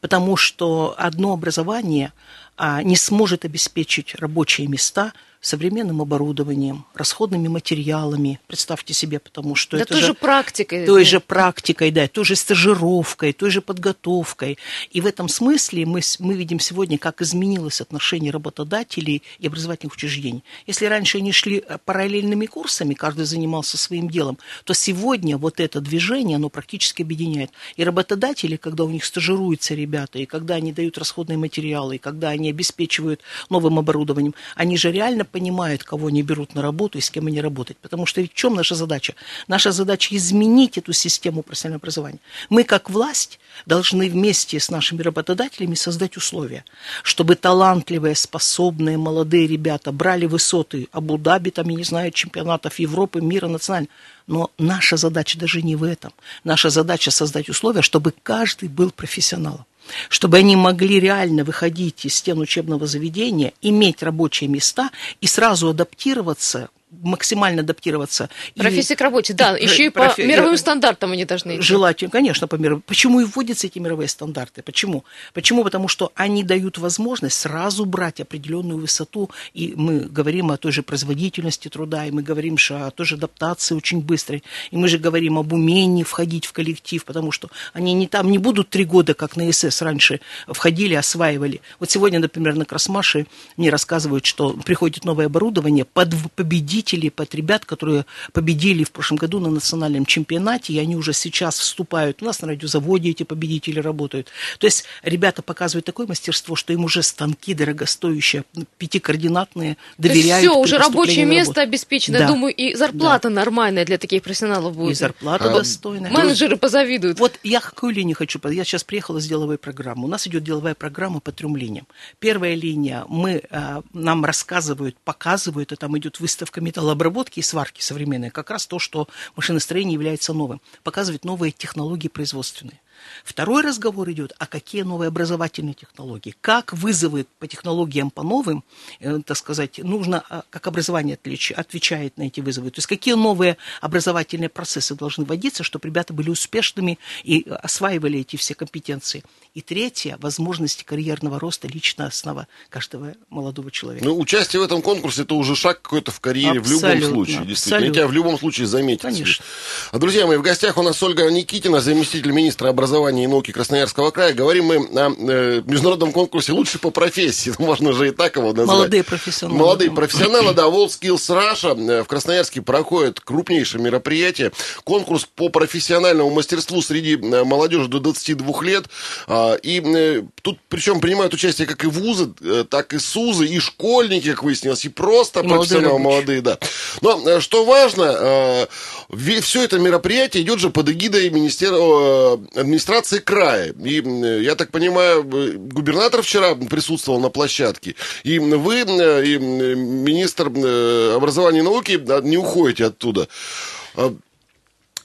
Потому 0.00 0.36
что 0.36 0.94
одно 0.98 1.32
образование 1.32 2.12
а, 2.56 2.82
не 2.82 2.96
сможет 2.96 3.44
обеспечить 3.44 4.14
рабочие 4.14 4.66
места– 4.66 5.12
современным 5.44 6.00
оборудованием, 6.00 6.86
расходными 6.94 7.48
материалами. 7.48 8.40
Представьте 8.46 8.94
себе, 8.94 9.18
потому 9.18 9.54
что 9.54 9.76
да 9.76 9.82
это 9.82 9.92
той 9.92 10.02
же, 10.02 10.14
практикой. 10.14 10.86
той 10.86 11.04
же 11.04 11.20
практикой, 11.20 11.90
да, 11.90 12.08
той 12.08 12.24
же 12.24 12.34
стажировкой, 12.34 13.34
той 13.34 13.50
же 13.50 13.60
подготовкой. 13.60 14.56
И 14.90 15.02
в 15.02 15.06
этом 15.06 15.28
смысле 15.28 15.84
мы, 15.84 16.00
мы 16.18 16.34
видим 16.34 16.58
сегодня, 16.60 16.96
как 16.96 17.20
изменилось 17.20 17.82
отношение 17.82 18.30
работодателей 18.30 19.22
и 19.38 19.46
образовательных 19.46 19.94
учреждений. 19.94 20.42
Если 20.66 20.86
раньше 20.86 21.18
они 21.18 21.30
шли 21.32 21.58
э, 21.58 21.76
параллельными 21.84 22.46
курсами, 22.46 22.94
каждый 22.94 23.26
занимался 23.26 23.76
своим 23.76 24.08
делом, 24.08 24.38
то 24.64 24.72
сегодня 24.72 25.36
вот 25.36 25.60
это 25.60 25.82
движение, 25.82 26.36
оно 26.36 26.48
практически 26.48 27.02
объединяет. 27.02 27.50
И 27.76 27.84
работодатели, 27.84 28.56
когда 28.56 28.84
у 28.84 28.88
них 28.88 29.04
стажируются 29.04 29.74
ребята, 29.74 30.18
и 30.18 30.24
когда 30.24 30.54
они 30.54 30.72
дают 30.72 30.96
расходные 30.96 31.36
материалы, 31.36 31.96
и 31.96 31.98
когда 31.98 32.30
они 32.30 32.48
обеспечивают 32.48 33.20
новым 33.50 33.78
оборудованием, 33.78 34.34
они 34.56 34.78
же 34.78 34.90
реально 34.90 35.26
понимают, 35.34 35.82
кого 35.82 36.06
они 36.06 36.22
берут 36.22 36.54
на 36.54 36.62
работу 36.62 36.96
и 36.96 37.00
с 37.00 37.10
кем 37.10 37.26
они 37.26 37.40
работают. 37.40 37.76
Потому 37.78 38.06
что 38.06 38.20
ведь 38.20 38.32
в 38.32 38.36
чем 38.36 38.54
наша 38.54 38.76
задача? 38.76 39.14
Наша 39.48 39.72
задача 39.72 40.14
изменить 40.16 40.78
эту 40.78 40.92
систему 40.92 41.42
профессионального 41.42 41.80
образования. 41.80 42.20
Мы, 42.50 42.62
как 42.62 42.88
власть, 42.88 43.40
должны 43.66 44.08
вместе 44.08 44.60
с 44.60 44.70
нашими 44.70 45.02
работодателями 45.02 45.74
создать 45.74 46.16
условия, 46.16 46.64
чтобы 47.02 47.34
талантливые, 47.34 48.14
способные, 48.14 48.96
молодые 48.96 49.48
ребята 49.48 49.90
брали 49.90 50.26
высоты 50.26 50.86
Абу-Даби, 50.92 51.50
там, 51.50 51.68
я 51.68 51.76
не 51.76 51.84
знаю, 51.84 52.12
чемпионатов 52.12 52.78
Европы, 52.78 53.20
мира, 53.20 53.48
национальных. 53.48 53.90
Но 54.28 54.50
наша 54.56 54.96
задача 54.96 55.36
даже 55.36 55.62
не 55.62 55.74
в 55.74 55.82
этом. 55.82 56.12
Наша 56.44 56.70
задача 56.70 57.10
создать 57.10 57.48
условия, 57.48 57.82
чтобы 57.82 58.14
каждый 58.22 58.68
был 58.68 58.92
профессионалом 58.92 59.66
чтобы 60.08 60.38
они 60.38 60.56
могли 60.56 61.00
реально 61.00 61.44
выходить 61.44 62.04
из 62.04 62.14
стен 62.14 62.38
учебного 62.38 62.86
заведения, 62.86 63.52
иметь 63.62 64.02
рабочие 64.02 64.48
места 64.48 64.90
и 65.20 65.26
сразу 65.26 65.68
адаптироваться 65.68 66.70
максимально 67.02 67.62
адаптироваться. 67.62 68.28
Профессия 68.56 68.94
и, 68.94 68.96
к 68.96 69.00
работе, 69.00 69.34
да, 69.34 69.56
и, 69.56 69.64
еще 69.64 69.86
и 69.86 69.88
профи... 69.90 70.22
по 70.22 70.26
мировым 70.26 70.56
стандартам 70.56 71.12
они 71.12 71.24
должны 71.24 71.56
идти. 71.56 71.62
Желательно, 71.62 72.10
конечно, 72.10 72.46
по 72.46 72.56
мировым. 72.56 72.82
Почему 72.86 73.20
и 73.20 73.24
вводятся 73.24 73.66
эти 73.66 73.78
мировые 73.78 74.08
стандарты? 74.08 74.62
Почему? 74.62 75.04
Почему? 75.32 75.64
Потому 75.64 75.88
что 75.88 76.12
они 76.14 76.44
дают 76.44 76.78
возможность 76.78 77.38
сразу 77.38 77.84
брать 77.84 78.20
определенную 78.20 78.78
высоту, 78.78 79.30
и 79.52 79.74
мы 79.76 80.00
говорим 80.00 80.50
о 80.50 80.56
той 80.56 80.72
же 80.72 80.82
производительности 80.82 81.68
труда, 81.68 82.06
и 82.06 82.10
мы 82.10 82.22
говорим 82.22 82.58
что 82.58 82.86
о 82.86 82.90
той 82.90 83.06
же 83.06 83.16
адаптации 83.16 83.74
очень 83.74 84.00
быстрой, 84.00 84.42
и 84.70 84.76
мы 84.76 84.88
же 84.88 84.98
говорим 84.98 85.38
об 85.38 85.52
умении 85.52 86.02
входить 86.02 86.46
в 86.46 86.52
коллектив, 86.52 87.04
потому 87.04 87.32
что 87.32 87.50
они 87.72 87.94
не 87.94 88.06
там 88.06 88.30
не 88.30 88.38
будут 88.38 88.70
три 88.70 88.84
года, 88.84 89.14
как 89.14 89.36
на 89.36 89.50
СС 89.52 89.82
раньше 89.82 90.20
входили, 90.48 90.94
осваивали. 90.94 91.60
Вот 91.80 91.90
сегодня, 91.90 92.20
например, 92.20 92.54
на 92.54 92.64
Красмаше 92.64 93.26
мне 93.56 93.70
рассказывают, 93.70 94.26
что 94.26 94.52
приходит 94.52 95.04
новое 95.04 95.26
оборудование 95.26 95.84
под 95.84 96.14
победить 96.36 96.83
победителей, 96.84 97.10
под 97.10 97.34
ребят, 97.34 97.64
которые 97.64 98.04
победили 98.32 98.84
в 98.84 98.90
прошлом 98.90 99.16
году 99.16 99.40
на 99.40 99.50
национальном 99.50 100.06
чемпионате, 100.06 100.72
и 100.72 100.78
они 100.78 100.96
уже 100.96 101.12
сейчас 101.12 101.58
вступают. 101.58 102.22
У 102.22 102.24
нас 102.24 102.42
на 102.42 102.48
радиозаводе 102.48 103.10
эти 103.10 103.22
победители 103.22 103.80
работают. 103.80 104.28
То 104.58 104.66
есть 104.66 104.84
ребята 105.02 105.42
показывают 105.42 105.84
такое 105.84 106.06
мастерство, 106.06 106.56
что 106.56 106.72
им 106.72 106.84
уже 106.84 107.02
станки 107.02 107.54
дорогостоящие, 107.54 108.44
пятикоординатные, 108.78 109.76
доверяют. 109.98 110.44
все, 110.44 110.58
уже 110.58 110.78
рабочее 110.78 111.24
место 111.24 111.62
обеспечено. 111.62 112.18
Да. 112.18 112.28
Думаю, 112.28 112.54
и 112.54 112.74
зарплата 112.74 113.28
да. 113.28 113.34
нормальная 113.34 113.84
для 113.84 113.98
таких 113.98 114.22
профессионалов 114.22 114.76
будет. 114.76 114.92
И 114.92 114.94
зарплата 114.94 115.50
а, 115.50 115.58
достойная. 115.58 116.10
Менеджеры 116.10 116.56
позавидуют. 116.56 117.18
Вот 117.18 117.38
я 117.42 117.60
какую 117.60 117.94
линию 117.94 118.16
хочу? 118.16 118.40
Я 118.50 118.64
сейчас 118.64 118.84
приехала 118.84 119.20
с 119.20 119.26
деловой 119.26 119.58
программы. 119.58 120.04
У 120.04 120.08
нас 120.08 120.26
идет 120.26 120.44
деловая 120.44 120.74
программа 120.74 121.20
по 121.20 121.32
трем 121.32 121.56
линиям. 121.56 121.86
Первая 122.18 122.54
линия, 122.54 123.04
мы, 123.08 123.42
а, 123.50 123.82
нам 123.92 124.24
рассказывают, 124.24 124.96
показывают, 125.04 125.72
и 125.72 125.76
там 125.76 125.96
идет 125.98 126.20
выставка 126.20 126.60
металлообработки 126.74 127.38
и 127.38 127.42
сварки 127.42 127.80
современные, 127.80 128.32
как 128.32 128.50
раз 128.50 128.66
то, 128.66 128.80
что 128.80 129.06
машиностроение 129.36 129.94
является 129.94 130.32
новым, 130.32 130.60
показывает 130.82 131.24
новые 131.24 131.52
технологии 131.52 132.08
производственные. 132.08 132.80
Второй 133.24 133.62
разговор 133.62 134.10
идет, 134.10 134.32
а 134.38 134.46
какие 134.46 134.82
новые 134.82 135.08
образовательные 135.08 135.74
технологии, 135.74 136.34
как 136.40 136.72
вызовы 136.72 137.26
по 137.38 137.46
технологиям 137.46 138.10
по 138.10 138.22
новым, 138.22 138.64
э, 139.00 139.20
так 139.24 139.36
сказать, 139.36 139.78
нужно, 139.78 140.24
а, 140.28 140.44
как 140.50 140.66
образование 140.66 141.14
отлич, 141.14 141.52
отвечает 141.52 142.16
на 142.16 142.24
эти 142.24 142.40
вызовы, 142.40 142.70
то 142.70 142.78
есть 142.78 142.86
какие 142.86 143.14
новые 143.14 143.56
образовательные 143.80 144.48
процессы 144.48 144.94
должны 144.94 145.24
вводиться, 145.24 145.62
чтобы 145.62 145.88
ребята 145.88 146.12
были 146.12 146.30
успешными 146.30 146.98
и 147.22 147.46
осваивали 147.48 148.20
эти 148.20 148.36
все 148.36 148.54
компетенции. 148.54 149.22
И 149.54 149.60
третье, 149.60 150.16
возможности 150.20 150.84
карьерного 150.84 151.38
роста 151.38 151.68
личная 151.68 152.08
основа 152.08 152.48
каждого 152.70 153.14
молодого 153.30 153.70
человека. 153.70 154.04
Ну, 154.04 154.18
участие 154.18 154.60
в 154.60 154.64
этом 154.64 154.82
конкурсе 154.82 155.22
это 155.22 155.34
уже 155.34 155.54
шаг 155.54 155.82
какой-то 155.82 156.10
в 156.10 156.20
карьере 156.20 156.60
абсолютно, 156.60 156.88
в 156.88 156.94
любом 156.94 157.12
случае. 157.12 157.46
Действительно, 157.46 157.76
абсолютно. 157.76 157.94
тебя 157.94 158.08
в 158.08 158.12
любом 158.12 158.38
случае 158.38 158.66
заметят. 158.66 159.02
Конечно. 159.02 159.44
А, 159.92 159.98
друзья 159.98 160.26
мои, 160.26 160.36
в 160.36 160.42
гостях 160.42 160.76
у 160.76 160.82
нас 160.82 161.02
Ольга 161.02 161.30
Никитина, 161.30 161.80
заместитель 161.80 162.32
министра 162.32 162.68
образования 162.68 162.93
образования 162.94 163.24
и 163.24 163.26
науки 163.26 163.50
Красноярского 163.50 164.10
края. 164.10 164.34
Говорим 164.34 164.66
мы 164.66 164.76
о 164.76 165.12
э, 165.18 165.62
международном 165.66 166.12
конкурсе 166.12 166.52
«Лучше 166.52 166.78
по 166.78 166.90
профессии». 166.90 167.52
Можно 167.58 167.92
же 167.92 168.08
и 168.08 168.10
так 168.12 168.36
его 168.36 168.52
назвать. 168.52 168.68
Молодые 168.68 169.02
профессионалы. 169.02 169.58
Молодые 169.58 169.90
профессионалы, 169.90 170.54
да. 170.54 170.64
WorldSkills 170.64 171.28
Russia. 171.28 171.90
Э, 171.90 172.02
в 172.04 172.06
Красноярске 172.06 172.62
проходит 172.62 173.20
крупнейшее 173.20 173.82
мероприятие. 173.82 174.52
Конкурс 174.84 175.24
по 175.34 175.48
профессиональному 175.48 176.30
мастерству 176.30 176.82
среди 176.82 177.16
э, 177.16 177.44
молодежи 177.44 177.88
до 177.88 177.98
22 177.98 178.62
лет. 178.62 178.84
А, 179.26 179.54
и 179.54 179.80
э, 179.80 180.22
тут 180.42 180.58
причем 180.68 181.00
принимают 181.00 181.34
участие 181.34 181.66
как 181.66 181.82
и 181.82 181.88
вузы, 181.88 182.32
так 182.70 182.92
и 182.92 182.98
СУЗы, 182.98 183.46
и 183.46 183.58
школьники, 183.58 184.30
как 184.30 184.44
выяснилось, 184.44 184.84
и 184.84 184.88
просто 184.88 185.40
и 185.40 185.48
профессионалы 185.48 185.98
молодые, 185.98 186.40
да. 186.42 186.58
Но 187.00 187.40
что 187.40 187.64
важно, 187.64 188.68
все 189.10 189.64
это 189.64 189.78
мероприятие 189.78 190.42
идет 190.42 190.60
же 190.60 190.70
под 190.70 190.88
эгидой 190.90 191.30
Министерства 191.30 192.40
администрации 192.84 193.18
края. 193.18 193.72
И, 193.84 194.02
я 194.42 194.54
так 194.54 194.70
понимаю, 194.70 195.24
губернатор 195.24 196.22
вчера 196.22 196.54
присутствовал 196.54 197.20
на 197.20 197.30
площадке. 197.30 197.94
И 198.24 198.38
вы, 198.38 198.80
и 198.80 199.38
министр 199.38 200.50
э, 200.54 201.14
образования 201.16 201.60
и 201.60 201.62
науки 201.62 202.00
не 202.22 202.36
уходите 202.36 202.86
оттуда. 202.86 203.28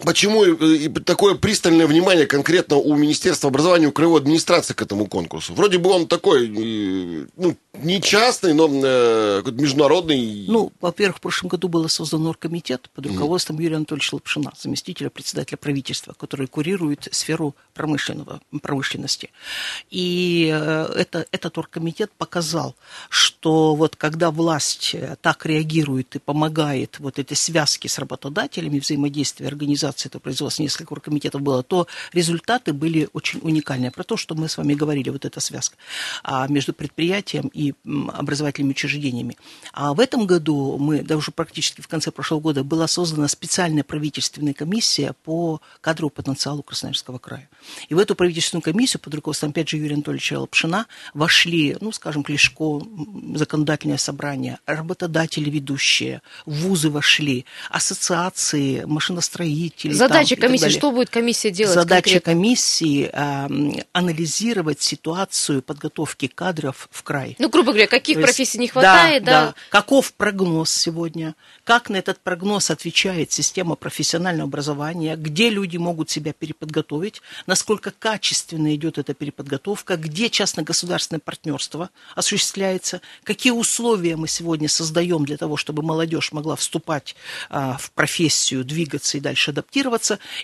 Почему 0.06 0.46
такое 1.02 1.36
пристальное 1.36 1.86
внимание 1.86 2.26
конкретно 2.26 2.78
у 2.78 2.96
Министерства 2.96 3.50
образования, 3.50 3.88
у 3.88 3.92
краевой 3.92 4.22
администрации 4.22 4.74
к 4.74 4.82
этому 4.82 5.08
конкурсу? 5.08 5.54
Вроде 5.54 5.78
бы 5.78 5.90
он 5.90 6.08
такой, 6.08 6.48
ну, 7.36 7.56
не 7.74 8.02
частный, 8.02 8.54
но 8.54 8.70
э, 8.70 9.44
международный. 9.52 10.46
Ну, 10.48 10.72
во-первых, 10.80 11.18
в 11.18 11.22
прошлом 11.22 11.50
году 11.50 11.68
был 11.68 11.88
создан 11.90 12.26
оргкомитет 12.28 12.90
под 12.94 13.08
руководством 13.08 13.58
mm. 13.58 13.64
Юрия 13.64 13.76
Анатольевича 13.78 14.16
Лапшина, 14.16 14.54
заместителя 14.58 15.10
председателя 15.10 15.58
правительства, 15.58 16.14
который 16.14 16.48
курирует 16.48 17.08
сферу 17.12 17.56
промышленного, 17.74 18.42
промышленности. 18.62 19.32
И 19.90 20.50
э, 20.54 20.94
это, 20.96 21.26
этот 21.32 21.58
оргкомитет 21.58 22.12
показал, 22.18 22.76
что 23.10 23.76
вот 23.76 23.96
когда 23.96 24.32
власть 24.32 24.92
э, 24.94 25.18
так 25.22 25.46
реагирует 25.46 26.16
и 26.16 26.20
помогает 26.20 27.00
вот 27.00 27.20
этой 27.20 27.36
связке 27.36 27.90
с 27.90 28.00
работодателями, 28.00 28.80
взаимодействия 28.80 29.48
организации 29.48 29.89
этого 30.06 30.22
производства, 30.22 30.64
несколько 30.64 30.94
оргкомитетов 30.94 31.42
было, 31.42 31.64
то 31.64 31.88
результаты 32.14 32.74
были 32.74 33.10
очень 33.14 33.40
уникальные. 33.42 33.92
Про 33.92 34.04
то, 34.04 34.18
что 34.18 34.36
мы 34.36 34.50
с 34.50 34.58
вами 34.58 34.74
говорили, 34.74 35.10
вот 35.10 35.26
эта 35.26 35.40
связка 35.40 35.78
а 36.24 36.48
между 36.48 36.74
предприятием 36.74 37.50
и 37.54 37.74
образовательными 38.14 38.72
учреждениями. 38.72 39.38
А 39.74 39.94
в 39.94 40.00
этом 40.00 40.26
году 40.26 40.78
мы, 40.78 41.02
да 41.02 41.18
уже 41.18 41.32
практически 41.32 41.82
в 41.82 41.88
конце 41.88 42.12
прошлого 42.12 42.40
года, 42.40 42.64
была 42.64 42.88
создана 42.88 43.28
специальная 43.28 43.84
правительственная 43.84 44.54
комиссия 44.54 45.14
по 45.24 45.62
кадровому 45.82 46.12
потенциалу 46.12 46.64
Красноярского 46.64 47.18
края. 47.18 47.50
И 47.88 47.94
в 47.94 48.00
эту 48.00 48.16
правительственную 48.16 48.62
комиссию 48.62 49.02
под 49.02 49.16
руководством, 49.16 49.52
опять 49.52 49.70
же, 49.70 49.78
Юрия 49.78 49.96
Анатольевича 49.96 50.40
Лапшина 50.40 50.88
вошли, 51.14 51.78
ну, 51.82 51.92
скажем, 51.92 52.24
Клешко, 52.24 52.82
законодательное 53.36 53.98
собрание, 53.98 54.60
работодатели 54.66 55.50
ведущие, 55.50 56.22
вузы 56.46 56.90
вошли, 56.90 57.46
ассоциации 57.70 58.84
машиностроителей. 58.86 59.79
Задача 59.84 60.36
комиссии, 60.36 60.70
что 60.70 60.92
будет 60.92 61.10
комиссия 61.10 61.52
делать 61.52 61.74
Задача 61.74 62.04
конкретно? 62.04 62.34
комиссии 62.34 63.10
э, 63.12 63.84
анализировать 63.94 64.82
ситуацию 64.82 65.62
подготовки 65.62 66.28
кадров 66.28 66.88
в 66.92 67.04
край. 67.04 67.36
Ну, 67.40 67.50
грубо 67.50 67.72
говоря, 67.72 67.88
каких 67.88 68.18
есть, 68.18 68.26
профессий 68.26 68.58
не 68.58 68.68
хватает, 68.68 69.24
да, 69.24 69.32
да? 69.32 69.46
Да. 69.48 69.56
Каков 69.70 70.14
прогноз 70.14 70.70
сегодня? 70.70 71.36
Как 71.64 71.90
на 71.90 71.98
этот 71.98 72.20
прогноз 72.20 72.70
отвечает 72.72 73.32
система 73.32 73.76
профессионального 73.76 74.48
образования? 74.48 75.16
Где 75.16 75.50
люди 75.50 75.78
могут 75.78 76.10
себя 76.10 76.34
переподготовить? 76.34 77.22
Насколько 77.48 77.92
качественно 77.92 78.74
идет 78.76 78.98
эта 78.98 79.14
переподготовка? 79.14 79.98
Где 79.98 80.30
частно-государственное 80.30 81.20
партнерство 81.20 81.90
осуществляется? 82.16 83.02
Какие 83.24 83.52
условия 83.54 84.16
мы 84.16 84.28
сегодня 84.28 84.68
создаем 84.68 85.26
для 85.26 85.38
того, 85.38 85.58
чтобы 85.58 85.84
молодежь 85.84 86.32
могла 86.32 86.56
вступать 86.56 87.16
а, 87.50 87.78
в 87.78 87.92
профессию, 87.92 88.64
двигаться 88.64 89.18
и 89.18 89.22
дальше 89.22 89.52
адаптироваться. 89.52 89.69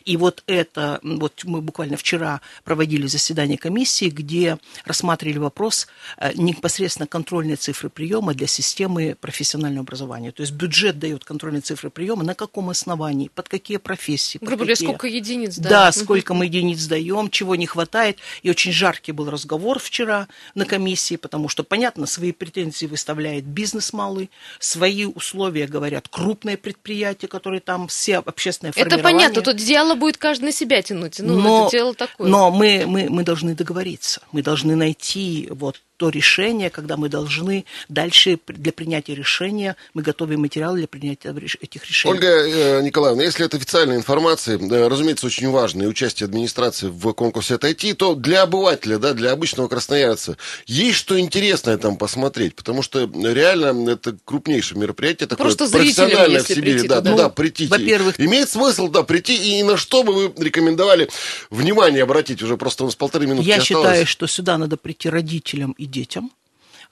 И 0.06 0.18
вот 0.18 0.44
это, 0.48 1.00
вот 1.04 1.44
мы 1.44 1.62
буквально 1.62 1.98
вчера 1.98 2.42
проводили 2.64 3.08
заседание 3.08 3.58
комиссии, 3.58 4.10
где 4.10 4.58
рассматривали 4.86 5.38
вопрос 5.38 5.88
э, 6.18 6.32
непосредственно 6.36 7.08
контрольной 7.08 7.56
цифры 7.56 7.90
приема 7.90 8.34
для 8.34 8.48
системы 8.48 9.16
профессионального 9.20 9.82
образования. 9.82 10.32
То 10.32 10.42
есть 10.42 10.54
бюджет 10.54 11.00
дает 11.00 11.24
контрольные 11.24 11.62
цифры 11.62 11.90
приема, 11.90 12.24
на 12.24 12.36
каком 12.36 12.70
основании, 12.70 13.30
под 13.34 13.50
какие 13.50 13.78
профессии. 13.78 14.38
Грубо 14.42 14.58
говоря, 14.58 14.76
сколько 14.76 15.08
единиц, 15.08 15.58
да? 15.58 15.70
Да, 15.70 15.92
сколько 15.92 16.34
мы 16.34 16.46
единиц 16.46 16.86
даем, 16.86 17.30
чего 17.30 17.56
не 17.56 17.66
хватает. 17.66 18.20
И 18.44 18.50
очень 18.50 18.72
жаркий 18.72 19.12
был 19.12 19.30
разговор 19.30 19.80
вчера 19.80 20.28
на 20.54 20.66
комиссии, 20.66 21.16
потому 21.16 21.50
что, 21.50 21.64
понятно, 21.64 22.06
свои 22.06 22.32
претензии 22.32 22.86
выставляет 22.86 23.46
бизнес 23.46 23.94
малый, 23.94 24.30
свои 24.60 25.06
условия 25.06 25.68
говорят 25.68 26.08
крупные 26.08 26.58
предприятия, 26.58 27.28
которые 27.28 27.62
там 27.62 27.88
все 27.88 28.18
общественные 28.18 28.74
Это 28.76 28.98
понятно, 29.16 29.42
тут 29.42 29.58
дело 29.58 29.96
будет 29.96 30.18
каждый 30.18 30.46
на 30.46 30.52
себя 30.52 30.82
тянуть. 30.82 31.20
Ну, 31.20 31.40
но, 31.40 31.64
это 31.64 31.72
дело 31.72 31.94
такое. 31.94 32.28
Но 32.28 32.52
мы, 32.52 32.84
мы, 32.86 33.10
мы 33.10 33.24
должны 33.24 33.56
договориться, 33.56 34.22
мы 34.32 34.42
должны 34.42 34.76
найти 34.76 35.48
вот 35.52 35.82
то 35.98 36.10
решение, 36.10 36.70
когда 36.70 36.98
мы 36.98 37.10
должны 37.10 37.66
дальше 37.90 38.40
для 38.48 38.72
принятия 38.72 39.16
решения, 39.16 39.76
мы 39.94 40.02
готовим 40.02 40.42
материалы 40.42 40.80
для 40.80 40.88
принятия 40.88 41.34
этих 41.62 41.86
решений. 41.86 42.14
Ольга 42.14 42.28
э, 42.28 42.82
Николаевна, 42.82 43.24
если 43.24 43.46
это 43.46 43.58
официальная 43.58 43.98
информация, 43.98 44.60
разумеется, 44.90 45.26
очень 45.26 45.50
важно, 45.50 45.84
и 45.84 45.86
участие 45.88 46.26
администрации 46.26 46.88
в 46.88 47.14
конкурсе 47.14 47.56
отойти, 47.56 47.94
то 47.94 48.16
для 48.16 48.44
обывателя, 48.44 48.98
да, 48.98 49.14
для 49.14 49.32
обычного 49.32 49.68
красноярца, 49.68 50.38
есть 50.66 50.98
что 50.98 51.20
интересное 51.20 51.78
там 51.78 51.98
посмотреть, 51.98 52.56
потому 52.56 52.82
что 52.82 53.10
реально 53.14 53.92
это 53.92 54.18
крупнейшее 54.26 54.80
мероприятие, 54.80 55.28
такое 55.28 55.46
Просто 55.46 55.70
профессиональное 55.70 56.44
в 56.44 56.48
Сибири, 56.48 56.74
прийти 56.74 56.88
да, 56.88 56.98
туда, 56.98 57.12
туда 57.12 57.30
прийти. 57.30 57.68
Во-первых, 57.68 58.20
имеет 58.20 58.50
смысл, 58.50 58.90
да, 58.90 59.04
прийти, 59.04 59.60
и 59.60 59.64
на 59.64 59.78
что 59.78 60.04
бы 60.04 60.14
вы 60.14 60.44
рекомендовали 60.44 61.10
внимание 61.50 62.04
обратить, 62.04 62.42
уже 62.42 62.58
просто 62.58 62.84
у 62.84 62.88
нас 62.88 62.96
полторы 62.96 63.28
минуты 63.28 63.48
Я 63.48 63.58
осталось. 63.58 63.68
считаю, 63.68 64.06
что 64.06 64.28
сюда 64.28 64.58
надо 64.58 64.78
прийти 64.78 65.10
родителям 65.10 65.72
и 65.74 65.85
детям, 65.86 66.32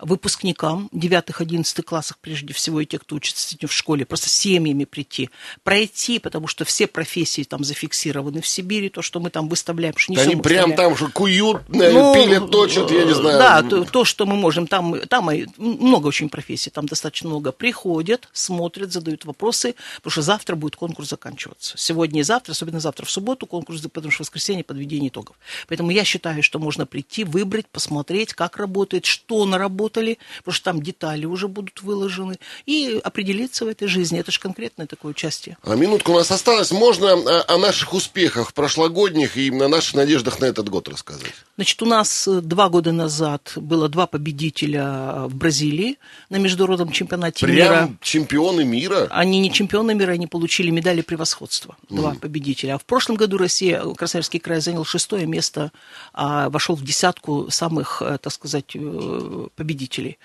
выпускникам 0.03 0.89
9-11 0.93 1.81
классах, 1.83 2.17
прежде 2.19 2.53
всего, 2.53 2.81
и 2.81 2.85
те, 2.85 2.99
кто 2.99 3.15
учится 3.15 3.55
в 3.65 3.71
школе, 3.71 4.05
просто 4.05 4.29
семьями 4.29 4.83
прийти, 4.85 5.29
пройти, 5.63 6.19
потому 6.19 6.47
что 6.47 6.65
все 6.65 6.87
профессии 6.87 7.43
там 7.43 7.63
зафиксированы 7.63 8.41
в 8.41 8.47
Сибири, 8.47 8.89
то, 8.89 9.01
что 9.01 9.19
мы 9.19 9.29
там 9.29 9.47
выставляем, 9.47 9.95
что 9.97 10.11
не 10.11 10.19
Они 10.19 10.35
прям 10.35 10.75
там 10.75 10.95
что 10.95 11.09
куют, 11.09 11.61
ну, 11.69 12.13
пилят, 12.13 12.51
точат, 12.51 12.91
я 12.91 13.05
не 13.05 13.13
знаю. 13.13 13.37
Да, 13.37 13.63
то, 13.63 13.85
то, 13.85 14.05
что 14.05 14.25
мы 14.25 14.35
можем, 14.35 14.67
там, 14.67 14.99
там 15.07 15.29
много 15.57 16.07
очень 16.07 16.29
профессий, 16.29 16.69
там 16.69 16.85
достаточно 16.85 17.29
много. 17.29 17.51
Приходят, 17.51 18.27
смотрят, 18.33 18.91
задают 18.91 19.25
вопросы, 19.25 19.75
потому 19.97 20.11
что 20.11 20.21
завтра 20.21 20.55
будет 20.55 20.75
конкурс 20.75 21.09
заканчиваться. 21.09 21.77
Сегодня 21.77 22.21
и 22.21 22.23
завтра, 22.23 22.51
особенно 22.51 22.79
завтра 22.79 23.05
в 23.05 23.11
субботу 23.11 23.45
конкурс, 23.45 23.81
потому 23.81 24.11
что 24.11 24.23
в 24.23 24.27
воскресенье 24.27 24.63
подведение 24.63 25.09
итогов. 25.09 25.35
Поэтому 25.67 25.91
я 25.91 26.03
считаю, 26.03 26.43
что 26.43 26.59
можно 26.59 26.85
прийти, 26.85 27.23
выбрать, 27.23 27.67
посмотреть, 27.67 28.33
как 28.33 28.57
работает, 28.57 29.05
что 29.05 29.45
наработает, 29.45 29.92
работали, 29.93 30.17
потому 30.37 30.53
что 30.53 30.65
там 30.65 30.81
детали 30.81 31.25
уже 31.25 31.47
будут 31.47 31.81
выложены, 31.81 32.37
и 32.65 32.99
определиться 33.03 33.65
в 33.65 33.67
этой 33.67 33.87
жизни. 33.87 34.19
Это 34.19 34.31
же 34.31 34.39
конкретное 34.39 34.87
такое 34.87 35.11
участие. 35.11 35.57
А 35.63 35.75
минутка 35.75 36.11
у 36.11 36.15
нас 36.15 36.31
осталась. 36.31 36.71
Можно 36.71 37.13
о, 37.13 37.43
о 37.47 37.57
наших 37.57 37.93
успехах 37.93 38.53
прошлогодних 38.53 39.37
и 39.37 39.51
на 39.51 39.67
наших 39.67 39.95
надеждах 39.95 40.39
на 40.39 40.45
этот 40.45 40.69
год 40.69 40.89
рассказать? 40.89 41.33
Значит, 41.55 41.81
у 41.81 41.85
нас 41.85 42.27
э, 42.27 42.41
два 42.41 42.69
года 42.69 42.91
назад 42.91 43.53
было 43.55 43.89
два 43.89 44.07
победителя 44.07 45.25
в 45.27 45.35
Бразилии 45.35 45.97
на 46.29 46.37
международном 46.37 46.91
чемпионате 46.91 47.45
Прям 47.45 47.55
мира. 47.55 47.89
чемпионы 48.01 48.63
мира? 48.63 49.07
Они 49.11 49.39
не 49.39 49.51
чемпионы 49.51 49.93
мира, 49.93 50.11
они 50.11 50.27
получили 50.27 50.71
медали 50.71 51.01
превосходства. 51.01 51.75
Два 51.89 52.13
mm. 52.13 52.19
победителя. 52.19 52.75
А 52.75 52.77
в 52.77 52.85
прошлом 52.85 53.15
году 53.15 53.37
Россия, 53.37 53.81
Красноярский 53.95 54.39
край 54.39 54.61
занял 54.61 54.85
шестое 54.85 55.25
место, 55.25 55.71
а 56.13 56.49
вошел 56.49 56.75
в 56.75 56.83
десятку 56.83 57.47
самых, 57.49 58.01
э, 58.01 58.17
так 58.17 58.33
сказать, 58.33 58.75
э, 58.75 59.47
победителей 59.55 59.82
победителей. 59.83 60.17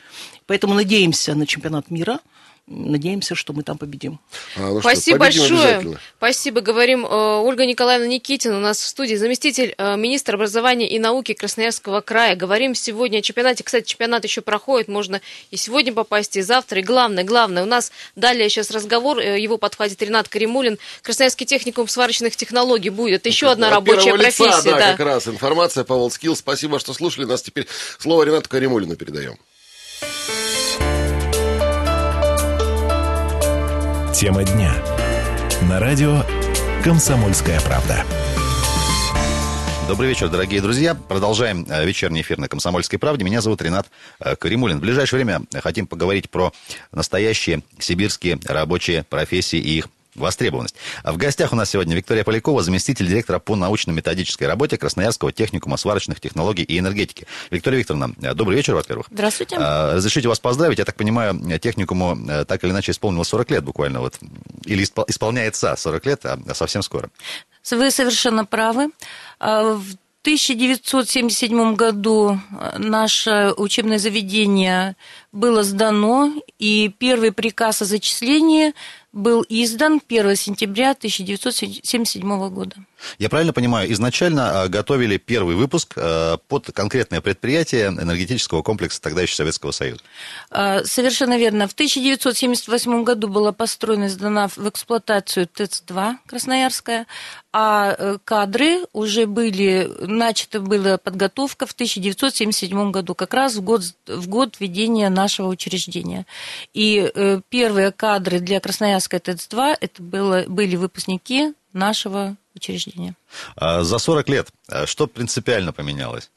Поэтому 0.47 0.75
надеемся 0.75 1.35
на 1.35 1.47
чемпионат 1.47 1.91
мира. 1.91 2.21
Надеемся, 2.71 3.35
что 3.35 3.55
мы 3.55 3.63
там 3.63 3.79
победим. 3.79 4.21
А, 4.55 4.61
ну 4.61 4.81
Спасибо 4.81 5.31
что, 5.31 5.41
большое. 5.49 5.99
Спасибо. 6.19 6.61
Говорим 6.61 7.07
э, 7.07 7.09
Ольга 7.09 7.65
Николаевна 7.65 8.07
Никитина 8.07 8.59
у 8.59 8.61
нас 8.61 8.79
в 8.79 8.87
студии, 8.87 9.15
заместитель 9.15 9.75
э, 9.79 9.97
министра 9.97 10.35
образования 10.35 10.87
и 10.87 10.99
науки 10.99 11.33
Красноярского 11.33 12.03
края. 12.03 12.37
Говорим 12.37 12.75
сегодня 12.75 13.21
о 13.21 13.23
чемпионате. 13.23 13.65
Кстати, 13.65 13.87
чемпионат 13.87 14.25
еще 14.25 14.43
проходит, 14.43 14.89
можно 14.89 15.23
и 15.51 15.57
сегодня 15.57 15.95
попасть, 15.95 16.37
и 16.37 16.43
завтра. 16.43 16.81
И 16.81 16.83
главное, 16.83 17.25
главное, 17.25 17.63
у 17.63 17.67
нас 17.67 17.91
далее 18.17 18.51
сейчас 18.51 18.71
разговор, 18.71 19.19
э, 19.19 19.41
его 19.41 19.57
подхватит 19.57 20.03
Ренат 20.03 20.29
Каримулин. 20.29 20.77
Красноярский 21.01 21.47
техникум 21.47 21.89
сварочных 21.89 22.37
технологий 22.37 22.91
будет. 22.91 23.25
Еще 23.25 23.47
это, 23.47 23.53
одна 23.53 23.71
рабочая 23.71 24.15
лица, 24.15 24.45
профессия. 24.45 24.73
Да, 24.73 24.79
да, 24.79 24.91
как 24.93 25.07
раз 25.07 25.27
информация 25.27 25.85
по 25.85 25.95
WorldSkill. 25.95 26.37
Спасибо, 26.37 26.79
что 26.81 26.93
слушали 26.93 27.25
нас. 27.25 27.41
Теперь 27.41 27.67
слово 27.99 28.25
Ренату 28.25 28.51
Каримулину 28.51 28.95
передаем. 28.95 29.39
Тема 34.19 34.43
дня. 34.43 34.75
На 35.71 35.79
радио 35.79 36.25
«Комсомольская 36.83 37.61
правда». 37.61 38.05
Добрый 39.87 40.09
вечер, 40.09 40.29
дорогие 40.29 40.61
друзья. 40.61 40.97
Продолжаем 40.97 41.65
э, 41.71 41.87
вечерний 41.87 42.23
эфир 42.23 42.37
на 42.39 42.49
«Комсомольской 42.49 42.99
правде». 42.99 43.25
Меня 43.25 43.41
зовут 43.41 43.63
Ренат 43.63 43.87
э, 44.19 44.35
Каримулин. 44.35 44.79
В 44.79 44.81
ближайшее 44.81 45.19
время 45.19 45.43
хотим 45.63 45.87
поговорить 45.87 46.31
про 46.31 46.53
настоящие 46.91 47.63
сибирские 47.79 48.41
рабочие 48.45 49.05
профессии 49.05 49.61
и 49.61 49.79
их 49.79 49.89
востребованность. 50.19 50.77
А 51.03 51.13
в 51.13 51.17
гостях 51.17 51.53
у 51.53 51.57
нас 51.57 51.71
сегодня 51.71 51.97
Виктория 51.97 52.25
Полякова, 52.25 52.63
заместитель 52.63 53.07
директора 53.07 53.39
по 53.39 53.57
научно-методической 53.57 54.47
работе 54.47 54.77
Красноярского 54.77 55.33
техникума 55.33 55.77
сварочных 55.77 56.21
технологий 56.21 56.63
и 56.63 56.79
энергетики. 56.79 57.27
Виктория 57.51 57.79
Викторовна, 57.79 58.15
э, 58.23 58.35
добрый 58.35 58.57
вечер, 58.57 58.75
во-первых. 58.75 59.07
Здравствуйте. 59.11 59.57
А, 59.59 59.95
разрешите 59.95 60.29
вас 60.29 60.41
поздравить. 60.41 60.79
Я 60.79 60.85
так 60.85 60.97
понимаю, 60.97 61.59
техникуму 61.59 62.17
э, 62.29 62.45
так 62.45 62.63
или 62.65 62.71
иначе 62.71 62.93
исполнилось 62.93 63.29
40 63.29 63.51
лет 63.51 63.65
буквально. 63.65 64.01
Вот, 64.01 64.19
или 64.65 64.83
исполняется 64.83 65.75
40 65.77 66.07
лет, 66.07 66.25
а 66.25 66.39
совсем 66.55 66.83
скоро. 66.83 67.11
Вы 67.71 67.91
совершенно 67.91 68.45
правы. 68.45 68.91
А, 69.39 69.75
в 69.75 69.97
1977 70.23 71.75
году 71.75 72.39
э, 72.51 72.79
наше 72.79 73.53
учебное 73.57 73.99
заведение 73.99 74.97
было 75.33 75.63
сдано, 75.63 76.33
и 76.59 76.93
первый 76.99 77.33
приказ 77.33 77.83
о 77.83 77.85
зачислении 77.85 78.75
был 79.13 79.45
издан 79.49 80.01
1 80.07 80.37
сентября 80.37 80.91
1977 80.91 82.49
года. 82.51 82.77
Я 83.19 83.29
правильно 83.29 83.53
понимаю, 83.53 83.91
изначально 83.93 84.63
а, 84.63 84.69
готовили 84.69 85.17
первый 85.17 85.55
выпуск 85.55 85.95
а, 85.97 86.37
под 86.49 86.71
конкретное 86.73 87.21
предприятие 87.21 87.89
энергетического 87.89 88.63
комплекса 88.63 89.01
тогда 89.01 89.23
еще 89.23 89.35
Советского 89.35 89.71
Союза? 89.71 90.03
А, 90.51 90.85
совершенно 90.85 91.39
верно. 91.39 91.69
В 91.69 91.73
1978 91.73 93.05
году 93.05 93.29
была 93.29 93.53
построена 93.53 94.05
и 94.05 94.09
сдана 94.09 94.49
в 94.49 94.69
эксплуатацию 94.69 95.47
ТЭЦ-2 95.47 96.17
Красноярская, 96.27 97.07
а 97.53 97.95
э, 97.97 98.19
кадры 98.25 98.81
уже 98.93 99.27
были, 99.27 99.91
начата 100.01 100.61
была 100.61 100.99
подготовка 100.99 101.67
в 101.67 101.73
1977 101.73 102.91
году, 102.91 103.15
как 103.15 103.33
раз 103.33 103.57
в 103.57 103.63
год, 103.63 103.83
в 104.07 104.29
год 104.29 104.57
введения 104.61 105.09
нашего 105.09 105.49
учреждения. 105.49 106.27
И 106.75 107.11
э, 107.13 107.41
первые 107.49 107.91
кадры 107.91 108.41
для 108.41 108.61
Красноярской 108.99 109.21
ТЭЦ-2 109.21 109.77
это 109.81 110.03
было, 110.03 110.45
были 110.49 110.77
выпускники 110.77 111.55
нашего 111.73 112.37
учреждения. 112.55 113.15
А 113.57 113.83
за 113.83 113.99
40 113.99 114.29
лет 114.29 114.49
а 114.69 114.87
что 114.87 115.07
принципиально 115.07 115.73
поменялось? 115.73 116.31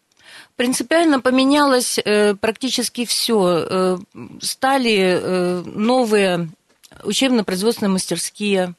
Принципиально 0.56 1.19
поменялось 1.19 1.97
э, 1.97 2.36
практически 2.36 3.06
все. 3.06 3.65
Э, 3.67 3.97
стали 4.41 5.19
э, 5.19 5.63
новые 5.65 6.50
учебно-производственные 7.04 7.91
мастерские, 7.91 8.76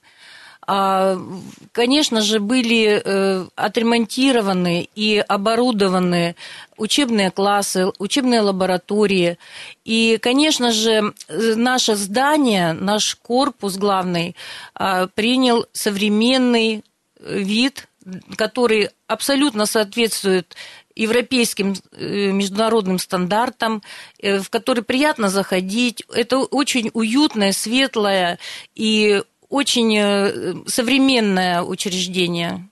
конечно 0.66 2.20
же, 2.20 2.38
были 2.38 3.02
э, 3.04 3.46
отремонтированы 3.56 4.88
и 4.94 5.18
оборудованы 5.18 6.36
учебные 6.76 7.30
классы, 7.30 7.90
учебные 7.98 8.40
лаборатории. 8.40 9.38
И, 9.84 10.18
конечно 10.22 10.70
же, 10.70 11.12
наше 11.28 11.96
здание, 11.96 12.72
наш 12.72 13.16
корпус 13.16 13.76
главный 13.76 14.36
а, 14.74 15.08
принял 15.08 15.66
современный 15.72 16.84
вид, 17.20 17.88
который 18.36 18.90
абсолютно 19.06 19.66
соответствует 19.66 20.56
европейским 20.94 21.74
э, 21.92 22.30
международным 22.32 22.98
стандартам, 22.98 23.82
э, 24.18 24.40
в 24.40 24.50
который 24.50 24.84
приятно 24.84 25.28
заходить. 25.28 26.04
Это 26.12 26.38
очень 26.38 26.90
уютное, 26.92 27.52
светлое 27.52 28.38
и 28.74 29.22
очень 29.52 29.94
э, 29.98 30.54
современное 30.66 31.62
учреждение. 31.62 32.68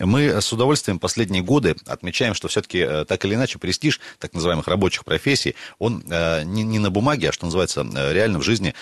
Мы 0.00 0.42
с 0.42 0.52
удовольствием 0.52 0.98
последние 0.98 1.42
годы 1.42 1.76
отмечаем, 1.86 2.34
что 2.34 2.48
все-таки 2.48 2.78
э, 2.80 3.04
так 3.04 3.24
или 3.24 3.34
иначе 3.34 3.58
престиж 3.58 4.00
так 4.18 4.34
называемых 4.34 4.66
рабочих 4.66 5.04
профессий, 5.04 5.54
он 5.78 6.02
э, 6.10 6.42
не 6.42 6.80
на 6.80 6.90
бумаге, 6.90 7.28
а 7.28 7.32
что 7.32 7.46
называется 7.46 7.86
реально 8.12 8.40
в 8.40 8.42
жизни 8.42 8.74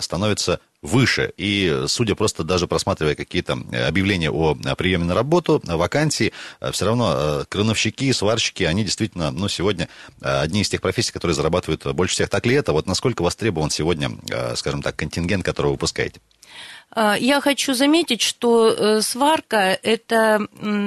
становится 0.00 0.60
выше. 0.82 1.32
И, 1.38 1.84
судя 1.88 2.14
просто 2.14 2.44
даже 2.44 2.66
просматривая 2.66 3.14
какие-то 3.14 3.54
объявления 3.86 4.30
о 4.30 4.54
приеме 4.76 5.04
на 5.04 5.14
работу, 5.14 5.62
вакансии, 5.64 6.32
все 6.72 6.84
равно 6.84 7.44
крановщики, 7.48 8.12
сварщики, 8.12 8.62
они 8.62 8.84
действительно, 8.84 9.30
ну, 9.30 9.48
сегодня 9.48 9.88
одни 10.20 10.60
из 10.60 10.68
тех 10.68 10.80
профессий, 10.80 11.12
которые 11.12 11.34
зарабатывают 11.34 11.84
больше 11.94 12.14
всех. 12.14 12.28
Так 12.28 12.46
ли 12.46 12.54
это? 12.54 12.72
Вот 12.72 12.86
насколько 12.86 13.22
востребован 13.22 13.70
сегодня, 13.70 14.10
скажем 14.54 14.82
так, 14.82 14.96
контингент, 14.96 15.44
который 15.44 15.66
вы 15.66 15.72
выпускаете? 15.72 16.20
А, 16.92 17.16
я 17.16 17.40
хочу 17.40 17.74
заметить, 17.74 18.20
что 18.20 18.68
э, 18.68 19.00
сварка– 19.02 19.78
это 19.82 20.40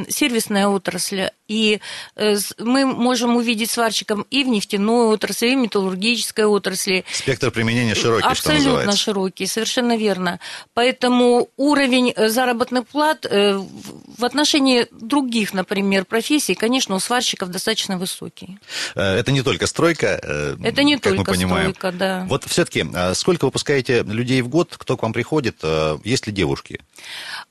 сервисная 0.10 0.68
отрасль, 0.68 1.30
и 1.48 1.80
э, 2.16 2.36
мы 2.60 2.86
можем 2.86 3.36
увидеть 3.38 3.72
сварщиком 3.72 4.26
и 4.30 4.44
в 4.44 4.48
нефтяной 4.48 5.14
отрасли, 5.14 5.50
и 5.50 5.56
в 5.56 5.60
металлургической 5.60 6.46
отрасли. 6.46 7.06
Спектр 7.12 7.52
применения 7.52 7.96
широкий, 7.96 8.26
Абсолютно 8.26 8.62
что 8.62 8.70
называется. 8.70 8.98
широкий, 8.98 9.46
совершенно 9.46 9.96
верно. 9.96 10.40
Поэтому 10.74 11.50
уровень 11.56 12.12
э, 12.16 12.28
заработных 12.30 12.88
плат 12.88 13.26
в 13.26 14.26
отношении 14.26 14.88
других, 14.92 15.54
например, 15.54 16.06
профессий, 16.06 16.56
конечно, 16.56 16.96
у 16.96 17.00
сварщиков 17.00 17.50
достаточно 17.50 17.98
высокий. 17.98 18.60
Это 18.96 19.32
не 19.32 19.42
только 19.42 19.68
стройка, 19.68 20.58
Это 20.64 20.84
не 20.84 20.96
как 20.96 21.04
только 21.16 21.32
мы 21.32 21.38
понимаем. 21.38 21.74
стройка, 21.74 21.98
да. 21.98 22.26
Вот 22.28 22.44
все-таки, 22.46 22.86
а 22.94 23.14
сколько 23.14 23.46
выпускаете 23.46 24.04
людей 24.04 24.42
в 24.42 24.50
год, 24.50 24.76
кто 24.78 24.98
к 24.98 25.04
вам 25.04 25.14
приходит, 25.14 25.58
есть 26.04 26.28
ли 26.28 26.34
девушки? 26.34 26.80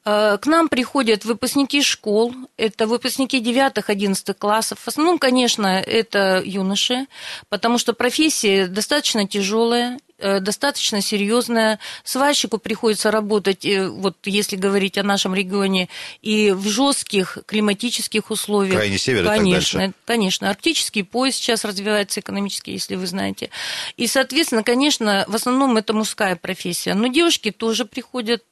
К 0.04 0.40
нам 0.46 0.68
приходят 0.68 1.24
выпускники 1.24 1.82
школ, 1.82 2.34
это 2.56 2.86
выпускники 2.86 3.40
9-11 3.40 4.34
классов. 4.34 4.78
В 4.80 4.88
основном, 4.88 5.18
конечно, 5.18 5.66
это 5.66 6.42
юноши, 6.44 7.06
потому 7.48 7.78
что 7.78 7.92
профессия 7.92 8.66
достаточно 8.66 9.28
тяжелая, 9.28 9.98
э, 10.11 10.11
достаточно 10.40 11.00
серьезная. 11.00 11.78
Сварщику 12.04 12.58
приходится 12.58 13.10
работать, 13.10 13.64
э, 13.64 13.88
вот 13.88 14.16
если 14.24 14.56
говорить 14.56 14.98
о 14.98 15.02
нашем 15.02 15.34
регионе, 15.34 15.88
и 16.20 16.52
в 16.52 16.68
жестких 16.68 17.38
климатических 17.46 18.30
условиях. 18.30 18.76
Крайний 18.76 18.98
север 18.98 19.24
конечно, 19.24 19.48
и 19.48 19.52
так 19.52 19.80
дальше. 19.80 19.94
Конечно, 20.04 20.50
арктический 20.50 21.04
пояс 21.04 21.36
сейчас 21.36 21.64
развивается 21.64 22.20
экономически, 22.20 22.70
если 22.70 22.94
вы 22.94 23.06
знаете. 23.06 23.50
И, 23.96 24.06
соответственно, 24.06 24.62
конечно, 24.62 25.24
в 25.28 25.34
основном 25.34 25.76
это 25.76 25.92
мужская 25.92 26.36
профессия. 26.36 26.94
Но 26.94 27.08
девушки 27.08 27.50
тоже 27.50 27.84
приходят 27.84 28.42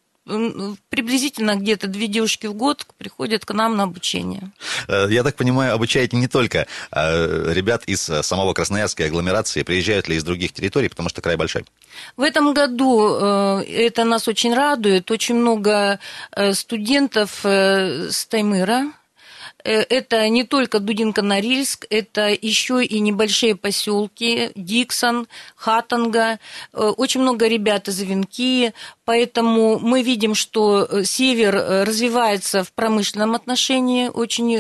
приблизительно 0.88 1.56
где-то 1.56 1.86
две 1.88 2.06
девушки 2.06 2.46
в 2.46 2.54
год 2.54 2.86
приходят 2.98 3.44
к 3.44 3.52
нам 3.52 3.76
на 3.76 3.84
обучение. 3.84 4.50
Э, 4.88 5.06
я 5.10 5.22
так 5.22 5.36
понимаю, 5.36 5.74
обучаете 5.74 6.16
не 6.16 6.28
только 6.28 6.66
э, 6.92 7.52
ребят 7.52 7.84
из 7.84 8.08
э, 8.08 8.22
самого 8.22 8.54
Красноярской 8.54 9.06
агломерации, 9.06 9.62
приезжают 9.62 10.08
ли 10.08 10.16
из 10.16 10.24
других 10.24 10.52
территорий, 10.52 10.88
потому 10.88 11.08
что 11.08 11.20
край 11.20 11.36
большой? 11.36 11.64
В 12.16 12.22
этом 12.22 12.54
году 12.54 13.16
это 13.60 14.04
нас 14.04 14.28
очень 14.28 14.54
радует. 14.54 15.10
Очень 15.10 15.36
много 15.36 15.98
студентов 16.52 17.40
с 17.44 18.26
Таймыра, 18.26 18.92
это 19.64 20.28
не 20.28 20.44
только 20.44 20.78
Дудинка-Норильск, 20.78 21.86
это 21.90 22.28
еще 22.28 22.84
и 22.84 23.00
небольшие 23.00 23.54
поселки, 23.56 24.50
Диксон, 24.54 25.28
Хатанга, 25.56 26.38
э, 26.72 26.78
очень 26.78 27.20
много 27.20 27.46
ребят 27.46 27.88
из 27.88 28.00
Венки, 28.00 28.72
поэтому 29.04 29.78
мы 29.78 30.02
видим, 30.02 30.34
что 30.34 30.86
э, 30.90 31.04
север 31.04 31.54
развивается 31.86 32.64
в 32.64 32.72
промышленном 32.72 33.34
отношении 33.34 34.08
очень 34.08 34.54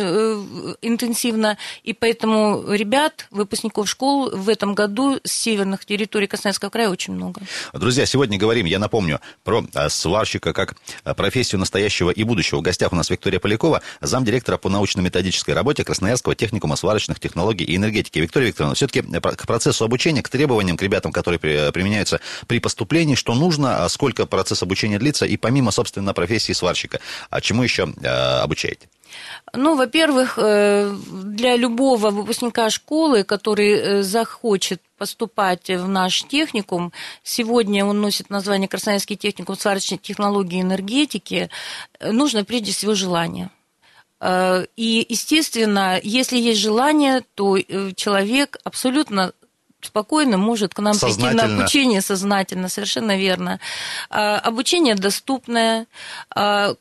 интенсивно, 0.82 1.56
и 1.82 1.92
поэтому 1.92 2.64
ребят, 2.72 3.26
выпускников 3.30 3.88
школ 3.88 4.30
в 4.30 4.48
этом 4.48 4.74
году 4.74 5.18
с 5.24 5.32
северных 5.32 5.86
территорий 5.86 6.26
Красноярского 6.26 6.70
края 6.70 6.90
очень 6.90 7.14
много. 7.14 7.40
Друзья, 7.72 8.06
сегодня 8.06 8.38
говорим, 8.38 8.66
я 8.66 8.78
напомню, 8.78 9.20
про 9.44 9.64
сварщика 9.88 10.52
как 10.52 10.76
профессию 11.16 11.58
настоящего 11.58 12.10
и 12.10 12.22
будущего. 12.22 12.58
В 12.58 12.62
гостях 12.62 12.92
у 12.92 12.96
нас 12.96 13.10
Виктория 13.10 13.40
Полякова, 13.40 13.82
замдиректора 14.00 14.56
по 14.56 14.68
научному 14.68 14.89
научно-методической 14.90 15.54
работе 15.54 15.84
Красноярского 15.84 16.34
техникума 16.34 16.76
сварочных 16.76 17.20
технологий 17.20 17.64
и 17.64 17.76
энергетики. 17.76 18.18
Виктория 18.18 18.48
Викторовна, 18.48 18.74
все-таки 18.74 19.02
к 19.02 19.46
процессу 19.46 19.84
обучения, 19.84 20.22
к 20.22 20.28
требованиям 20.28 20.76
к 20.76 20.82
ребятам, 20.82 21.12
которые 21.12 21.38
применяются 21.38 22.20
при 22.46 22.58
поступлении, 22.58 23.14
что 23.14 23.34
нужно, 23.34 23.84
а 23.84 23.88
сколько 23.88 24.26
процесс 24.26 24.62
обучения 24.62 24.98
длится, 24.98 25.26
и 25.26 25.36
помимо, 25.36 25.70
собственно, 25.70 26.12
профессии 26.14 26.52
сварщика, 26.52 27.00
а 27.30 27.40
чему 27.40 27.62
еще 27.62 27.92
э, 28.02 28.08
обучаете? 28.42 28.88
Ну, 29.54 29.76
во-первых, 29.76 30.38
э, 30.38 30.94
для 31.12 31.56
любого 31.56 32.10
выпускника 32.10 32.70
школы, 32.70 33.24
который 33.24 33.72
э, 33.72 34.02
захочет 34.02 34.80
поступать 34.98 35.68
в 35.68 35.88
наш 35.88 36.24
техникум, 36.24 36.92
сегодня 37.22 37.84
он 37.84 38.00
носит 38.00 38.30
название 38.30 38.68
Красноярский 38.68 39.16
техникум 39.16 39.56
сварочной 39.56 39.98
технологии 39.98 40.58
и 40.58 40.62
энергетики, 40.62 41.50
нужно 42.00 42.44
прежде 42.44 42.72
всего 42.72 42.94
желание– 42.94 43.50
Э, 43.59 43.59
и, 44.22 45.06
естественно, 45.08 45.98
если 46.02 46.38
есть 46.38 46.60
желание, 46.60 47.22
то 47.34 47.56
э, 47.56 47.92
человек 47.96 48.58
абсолютно 48.64 49.32
спокойно 49.80 50.36
может 50.36 50.74
к 50.74 50.78
нам 50.80 50.98
прийти 50.98 51.22
на 51.30 51.44
обучение 51.44 52.02
сознательно, 52.02 52.68
совершенно 52.68 53.16
верно. 53.16 53.60
Э, 54.10 54.34
обучение 54.36 54.94
доступное. 54.94 55.86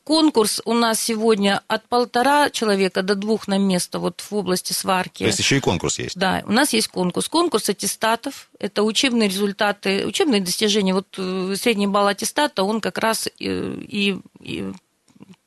Конкурс 0.04 0.60
у 0.66 0.74
нас 0.74 1.00
сегодня 1.00 1.62
от 1.66 1.88
полтора 1.88 2.50
человека 2.50 3.02
до 3.02 3.14
двух 3.14 3.48
на 3.48 3.56
место 3.56 3.98
вот 3.98 4.20
в 4.20 4.34
области 4.34 4.74
сварки. 4.74 5.24
То 5.24 5.28
есть 5.28 5.38
еще 5.38 5.56
и 5.56 5.60
конкурс 5.60 5.98
есть? 5.98 6.18
Да, 6.18 6.42
у 6.46 6.52
нас 6.52 6.74
есть 6.74 6.88
конкурс. 6.88 7.28
Конкурс 7.28 7.70
аттестатов. 7.70 8.50
Это 8.58 8.82
учебные 8.82 9.30
результаты, 9.30 10.06
учебные 10.06 10.42
достижения. 10.42 10.92
Вот 10.92 11.18
средний 11.58 11.86
балл 11.86 12.08
аттестата, 12.08 12.64
он 12.64 12.82
как 12.82 12.98
раз 12.98 13.28
и, 13.38 14.18
и 14.40 14.72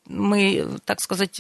мы, 0.08 0.80
так 0.86 1.00
сказать, 1.00 1.40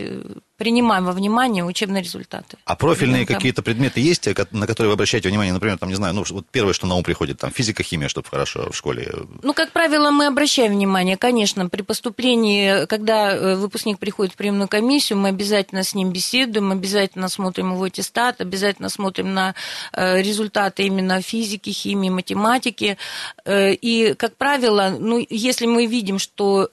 принимаем 0.57 1.05
во 1.05 1.11
внимание 1.11 1.65
учебные 1.65 2.01
результаты. 2.01 2.57
А 2.63 2.75
профильные 2.75 3.25
какие-то 3.25 3.61
предметы 3.61 3.99
есть, 3.99 4.25
на 4.51 4.67
которые 4.67 4.89
вы 4.89 4.93
обращаете 4.93 5.27
внимание? 5.27 5.53
Например, 5.53 5.77
там, 5.77 5.89
не 5.89 5.95
знаю, 5.95 6.13
ну, 6.13 6.23
вот 6.29 6.45
первое, 6.51 6.73
что 6.73 6.87
на 6.87 6.95
ум 6.95 7.03
приходит, 7.03 7.39
там, 7.39 7.51
физика, 7.51 7.83
химия, 7.83 8.07
чтобы 8.07 8.29
хорошо 8.29 8.69
в 8.71 8.75
школе. 8.75 9.11
Ну, 9.41 9.53
как 9.53 9.71
правило, 9.71 10.11
мы 10.11 10.27
обращаем 10.27 10.71
внимание, 10.73 11.17
конечно, 11.17 11.67
при 11.67 11.81
поступлении, 11.81 12.85
когда 12.85 13.35
э, 13.35 13.55
выпускник 13.55 13.99
приходит 13.99 14.33
в 14.33 14.37
приемную 14.37 14.69
комиссию, 14.69 15.19
мы 15.19 15.29
обязательно 15.29 15.83
с 15.83 15.93
ним 15.95 16.11
беседуем, 16.11 16.71
обязательно 16.71 17.27
смотрим 17.27 17.73
его 17.73 17.83
аттестат, 17.83 18.39
обязательно 18.39 18.87
смотрим 18.87 19.33
на 19.33 19.55
э, 19.91 20.21
результаты 20.21 20.83
именно 20.83 21.21
физики, 21.21 21.71
химии, 21.71 22.09
математики. 22.09 22.97
Э, 23.43 23.73
и, 23.73 24.13
как 24.13 24.37
правило, 24.37 24.95
ну, 24.97 25.25
если 25.29 25.65
мы 25.65 25.87
видим, 25.87 26.19
что 26.19 26.69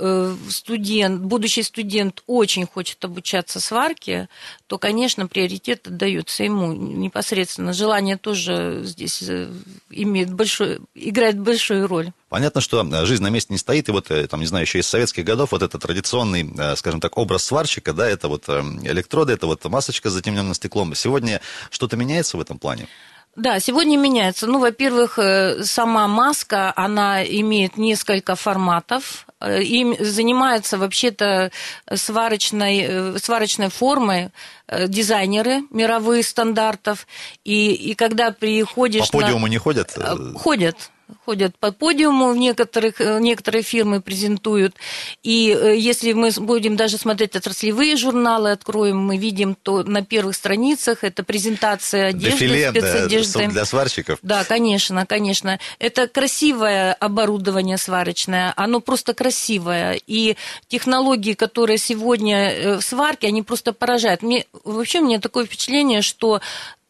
студент, 0.48 1.22
будущий 1.22 1.62
студент 1.62 1.79
очень 2.26 2.66
хочет 2.66 3.04
обучаться 3.04 3.60
с 3.60 3.70
сварки, 3.70 4.28
то, 4.66 4.78
конечно, 4.78 5.28
приоритет 5.28 5.86
отдается 5.86 6.42
ему 6.42 6.72
непосредственно. 6.72 7.72
Желание 7.72 8.16
тоже 8.16 8.80
здесь 8.82 9.22
э, 9.22 9.48
имеет 9.90 10.32
большой, 10.34 10.80
играет 10.94 11.38
большую 11.38 11.86
роль. 11.86 12.10
Понятно, 12.28 12.60
что 12.60 12.82
э, 12.82 13.06
жизнь 13.06 13.22
на 13.22 13.30
месте 13.30 13.52
не 13.52 13.58
стоит, 13.58 13.88
и 13.88 13.92
вот, 13.92 14.10
э, 14.10 14.26
там, 14.26 14.40
не 14.40 14.46
знаю, 14.46 14.64
еще 14.64 14.80
из 14.80 14.88
советских 14.88 15.24
годов 15.24 15.52
вот 15.52 15.62
этот 15.62 15.80
традиционный, 15.80 16.76
скажем 16.76 17.00
так, 17.00 17.16
образ 17.16 17.44
сварщика, 17.44 17.92
да, 17.92 18.08
это 18.08 18.28
вот 18.28 18.48
электроды, 18.48 19.32
это 19.32 19.46
вот 19.46 19.64
масочка 19.66 20.10
с 20.10 20.12
затемненным 20.12 20.54
стеклом. 20.54 20.94
Сегодня 20.94 21.40
что-то 21.70 21.96
меняется 21.96 22.36
в 22.36 22.40
этом 22.40 22.58
плане? 22.58 22.88
Да, 23.36 23.60
сегодня 23.60 23.96
меняется. 23.96 24.46
Ну, 24.46 24.58
во-первых, 24.58 25.18
сама 25.62 26.08
маска, 26.08 26.72
она 26.76 27.24
имеет 27.24 27.76
несколько 27.76 28.34
форматов. 28.34 29.26
Э, 29.40 29.62
им 29.62 29.96
занимаются 29.98 30.76
вообще-то 30.76 31.50
сварочной, 31.92 32.84
э, 32.86 33.18
сварочной 33.18 33.70
формой 33.70 34.30
э, 34.66 34.86
дизайнеры 34.86 35.62
мировых 35.70 36.26
стандартов. 36.26 37.06
И, 37.44 37.72
и 37.72 37.94
когда 37.94 38.32
приходишь... 38.32 39.10
По 39.10 39.18
подиуму 39.18 39.46
на... 39.46 39.50
не 39.50 39.58
ходят? 39.58 39.96
Ходят 40.36 40.90
ходят 41.24 41.56
по 41.58 41.72
подиуму, 41.72 42.32
в 42.32 42.36
некоторых, 42.36 43.00
э, 43.00 43.18
некоторые 43.20 43.62
фирмы 43.62 44.00
презентуют. 44.00 44.74
И 45.22 45.56
э, 45.58 45.76
если 45.76 46.12
мы 46.12 46.30
будем 46.36 46.76
даже 46.76 46.98
смотреть 46.98 47.36
отраслевые 47.36 47.96
журналы, 47.96 48.52
откроем, 48.52 48.98
мы 48.98 49.16
видим, 49.16 49.54
то 49.54 49.82
на 49.82 50.04
первых 50.04 50.36
страницах 50.36 51.04
это 51.04 51.22
презентация 51.22 52.08
одежды, 52.08 52.30
Дефиле, 52.30 52.70
спецодежды. 52.70 53.38
Да, 53.46 53.50
для 53.50 53.64
сварщиков. 53.64 54.18
Да, 54.22 54.44
конечно, 54.44 55.06
конечно. 55.06 55.58
Это 55.78 56.08
красивое 56.08 56.92
оборудование 56.94 57.78
сварочное, 57.78 58.52
оно 58.56 58.80
просто 58.80 59.14
красивое. 59.14 60.00
И 60.06 60.36
технологии, 60.68 61.34
которые 61.34 61.78
сегодня 61.78 62.50
э, 62.50 62.76
в 62.76 62.82
сварке, 62.82 63.28
они 63.28 63.42
просто 63.42 63.72
поражают. 63.72 64.22
Мне, 64.22 64.46
вообще, 64.64 65.00
у 65.00 65.04
меня 65.04 65.20
такое 65.20 65.46
впечатление, 65.46 66.02
что 66.02 66.40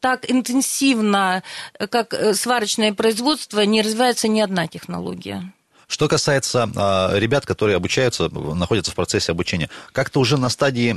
так 0.01 0.31
интенсивно, 0.31 1.43
как 1.91 2.15
э, 2.15 2.35
сварочное 2.35 2.93
производство, 2.93 3.61
не 3.61 3.83
развивается 3.83 4.29
ни 4.29 4.41
одна 4.41 4.67
технология. 4.67 5.53
Что 5.91 6.07
касается 6.07 6.71
а, 6.77 7.13
ребят, 7.17 7.45
которые 7.45 7.77
обучаются, 7.77 8.29
находятся 8.29 8.93
в 8.93 8.95
процессе 8.95 9.33
обучения, 9.33 9.69
как-то 9.91 10.21
уже 10.21 10.37
на 10.37 10.49
стадии 10.49 10.97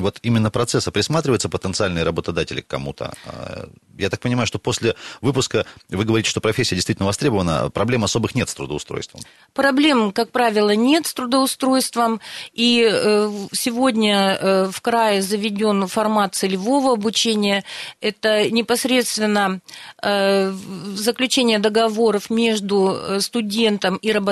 вот 0.00 0.18
именно 0.22 0.50
процесса 0.50 0.90
присматриваются 0.90 1.50
потенциальные 1.50 2.04
работодатели 2.04 2.62
к 2.62 2.66
кому-то? 2.66 3.12
А, 3.26 3.68
я 3.98 4.08
так 4.08 4.20
понимаю, 4.20 4.46
что 4.46 4.58
после 4.58 4.94
выпуска 5.20 5.66
вы 5.90 6.06
говорите, 6.06 6.30
что 6.30 6.40
профессия 6.40 6.74
действительно 6.74 7.06
востребована, 7.06 7.68
проблем 7.68 8.02
особых 8.02 8.34
нет 8.34 8.48
с 8.48 8.54
трудоустройством. 8.54 9.20
Проблем, 9.52 10.10
как 10.10 10.30
правило, 10.30 10.74
нет 10.74 11.06
с 11.06 11.12
трудоустройством. 11.12 12.22
И 12.54 12.88
э, 12.90 13.30
сегодня 13.52 14.38
э, 14.40 14.70
в 14.72 14.80
крае 14.80 15.20
заведен 15.20 15.86
формат 15.86 16.34
целевого 16.34 16.94
обучения. 16.94 17.62
Это 18.00 18.50
непосредственно 18.50 19.60
э, 20.02 20.50
заключение 20.94 21.58
договоров 21.58 22.30
между 22.30 23.20
студентом 23.20 23.96
и 23.96 24.10
работодателем 24.10 24.29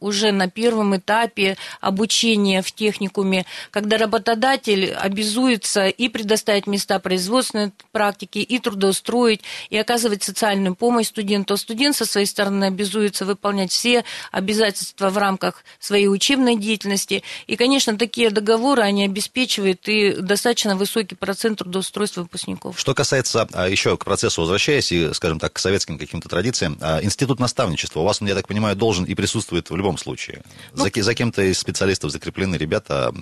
уже 0.00 0.32
на 0.32 0.48
первом 0.48 0.96
этапе 0.96 1.56
обучения 1.80 2.62
в 2.62 2.72
техникуме, 2.72 3.44
когда 3.70 3.98
работодатель 3.98 4.92
обязуется 4.92 5.88
и 5.88 6.08
предоставить 6.08 6.66
места 6.66 6.98
производственной 6.98 7.72
практики, 7.92 8.38
и 8.38 8.58
трудоустроить, 8.58 9.40
и 9.70 9.76
оказывать 9.76 10.22
социальную 10.22 10.74
помощь 10.74 11.08
студенту. 11.08 11.56
Студент 11.56 11.96
со 11.96 12.06
своей 12.06 12.26
стороны 12.26 12.66
обязуется 12.66 13.24
выполнять 13.24 13.72
все 13.72 14.04
обязательства 14.32 15.10
в 15.10 15.18
рамках 15.18 15.64
своей 15.78 16.08
учебной 16.08 16.56
деятельности. 16.56 17.22
И, 17.46 17.56
конечно, 17.56 17.96
такие 17.98 18.30
договоры, 18.30 18.82
они 18.82 19.04
обеспечивают 19.04 19.88
и 19.88 20.12
достаточно 20.12 20.76
высокий 20.76 21.14
процент 21.14 21.58
трудоустройства 21.58 22.22
выпускников. 22.22 22.78
Что 22.78 22.94
касается 22.94 23.48
а, 23.52 23.68
еще 23.68 23.96
к 23.96 24.04
процессу 24.04 24.44
возвращаясь 24.44 24.92
и, 24.92 25.12
скажем 25.14 25.38
так, 25.38 25.52
к 25.52 25.58
советским 25.58 25.98
каким-то 25.98 26.28
традициям, 26.28 26.78
а, 26.80 27.02
институт 27.02 27.40
наставничества 27.40 28.00
у 28.00 28.04
вас, 28.04 28.20
я 28.20 28.34
так 28.34 28.46
понимаю, 28.46 28.76
должен 28.76 29.03
и 29.04 29.14
присутствует 29.14 29.70
в 29.70 29.76
любом 29.76 29.98
случае. 29.98 30.42
Ну, 30.74 30.84
за, 30.84 31.02
за 31.02 31.14
кем-то 31.14 31.42
из 31.42 31.58
специалистов 31.58 32.10
закреплены 32.10 32.56
ребята, 32.56 33.12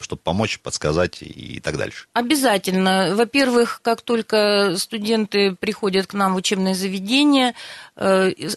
чтобы 0.00 0.22
помочь, 0.22 0.60
подсказать 0.60 1.18
и 1.22 1.60
так 1.60 1.76
дальше? 1.76 2.06
Обязательно. 2.12 3.14
Во-первых, 3.14 3.80
как 3.82 4.02
только 4.02 4.76
студенты 4.76 5.54
приходят 5.54 6.06
к 6.06 6.14
нам 6.14 6.34
в 6.34 6.36
учебное 6.36 6.74
заведение, 6.74 7.54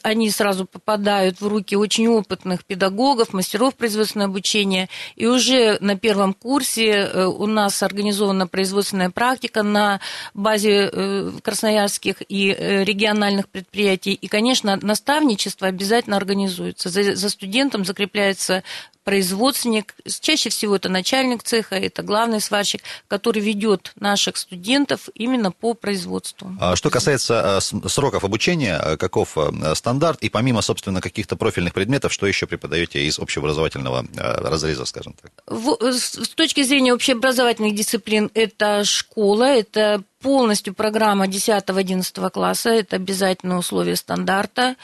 они 0.04 0.30
сразу 0.30 0.66
попадают 0.66 1.42
в 1.42 1.48
руки 1.48 1.76
очень 1.76 2.08
опытных 2.08 2.64
педагогов, 2.64 3.34
мастеров 3.34 3.76
производственного 3.76 4.30
обучения, 4.30 4.90
и 5.16 5.26
уже 5.26 5.78
на 5.82 5.98
первом 5.98 6.34
курсе 6.34 6.90
э, 6.92 7.26
у 7.26 7.48
нас 7.48 7.82
организована 7.82 8.48
производственная 8.48 9.10
практика 9.10 9.64
на 9.64 10.00
базе 10.34 10.90
э, 10.92 11.32
красноярских 11.44 12.18
и 12.28 12.56
региональных 12.60 13.50
предприятий, 13.50 14.14
и, 14.14 14.28
конечно, 14.28 14.78
наставничество 14.82 15.68
обязательно 15.68 16.18
организуется. 16.18 16.90
За, 16.90 17.30
студентом 17.30 17.86
закрепляется 17.86 18.64
производственник, 19.04 19.96
чаще 20.20 20.50
всего 20.50 20.76
это 20.76 20.90
начальник 20.90 21.44
цеха, 21.44 21.76
это 21.76 22.04
главный 22.04 22.40
сварщик, 22.40 22.82
который 23.08 23.42
ведет 23.42 23.92
наших 24.00 24.38
студентов 24.38 25.10
именно 25.16 25.52
по 25.52 25.74
производству. 25.74 26.56
А 26.60 26.76
что 26.76 26.90
касается 26.90 27.60
сроков 27.88 28.24
обучения, 28.24 28.78
а, 28.78 28.98
каков 29.34 29.78
стандарт, 29.78 30.24
и 30.24 30.30
помимо, 30.30 30.62
собственно, 30.62 31.02
каких-то 31.02 31.36
профильных 31.36 31.74
предметов, 31.74 32.14
что 32.14 32.28
еще 32.28 32.48
преподаете 32.48 33.06
из 33.06 33.20
общеобразовательного 33.20 34.06
разреза, 34.16 34.86
скажем 34.86 35.16
так? 35.22 35.32
с 35.48 36.30
точки 36.36 36.64
зрения 36.64 36.94
общеобразовательных 36.94 37.76
дисциплин, 37.76 38.30
это 38.34 38.84
школа, 38.84 39.46
это 39.46 40.04
полностью 40.22 40.74
программа 40.74 41.26
10-11 41.26 42.30
класса, 42.30 42.70
это 42.70 42.96
обязательное 42.96 43.58
условие 43.58 43.96
стандарта. 43.96 44.76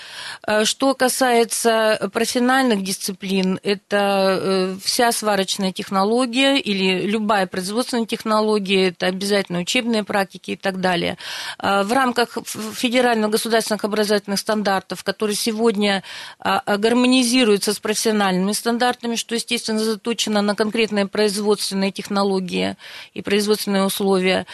Э, 0.45 0.65
что 0.65 0.93
касается 0.95 2.09
профессиональных 2.11 2.83
дисциплин, 2.83 3.59
это 3.63 4.39
э, 4.41 4.77
вся 4.83 5.11
сварочная 5.11 5.71
технология 5.71 6.57
или 6.57 7.07
любая 7.07 7.47
производственная 7.47 8.05
технология, 8.05 8.89
это 8.89 9.05
обязательно 9.05 9.59
учебные 9.59 10.03
практики 10.03 10.51
и 10.51 10.55
так 10.55 10.81
далее. 10.81 11.17
Э, 11.59 11.83
в 11.83 11.93
рамках 11.93 12.37
федеральных 12.73 13.29
государственных 13.29 13.85
образовательных 13.85 14.39
стандартов, 14.39 15.03
которые 15.03 15.35
сегодня 15.35 16.03
гармонизируются 16.39 17.73
с 17.73 17.79
профессиональными 17.79 18.51
стандартами, 18.53 19.15
что, 19.15 19.35
естественно, 19.35 19.79
заточено 19.79 20.41
на 20.41 20.55
конкретные 20.55 21.07
производственные 21.07 21.91
технологии 21.91 22.75
и 23.13 23.21
производственные 23.21 23.83
условия, 23.83 24.45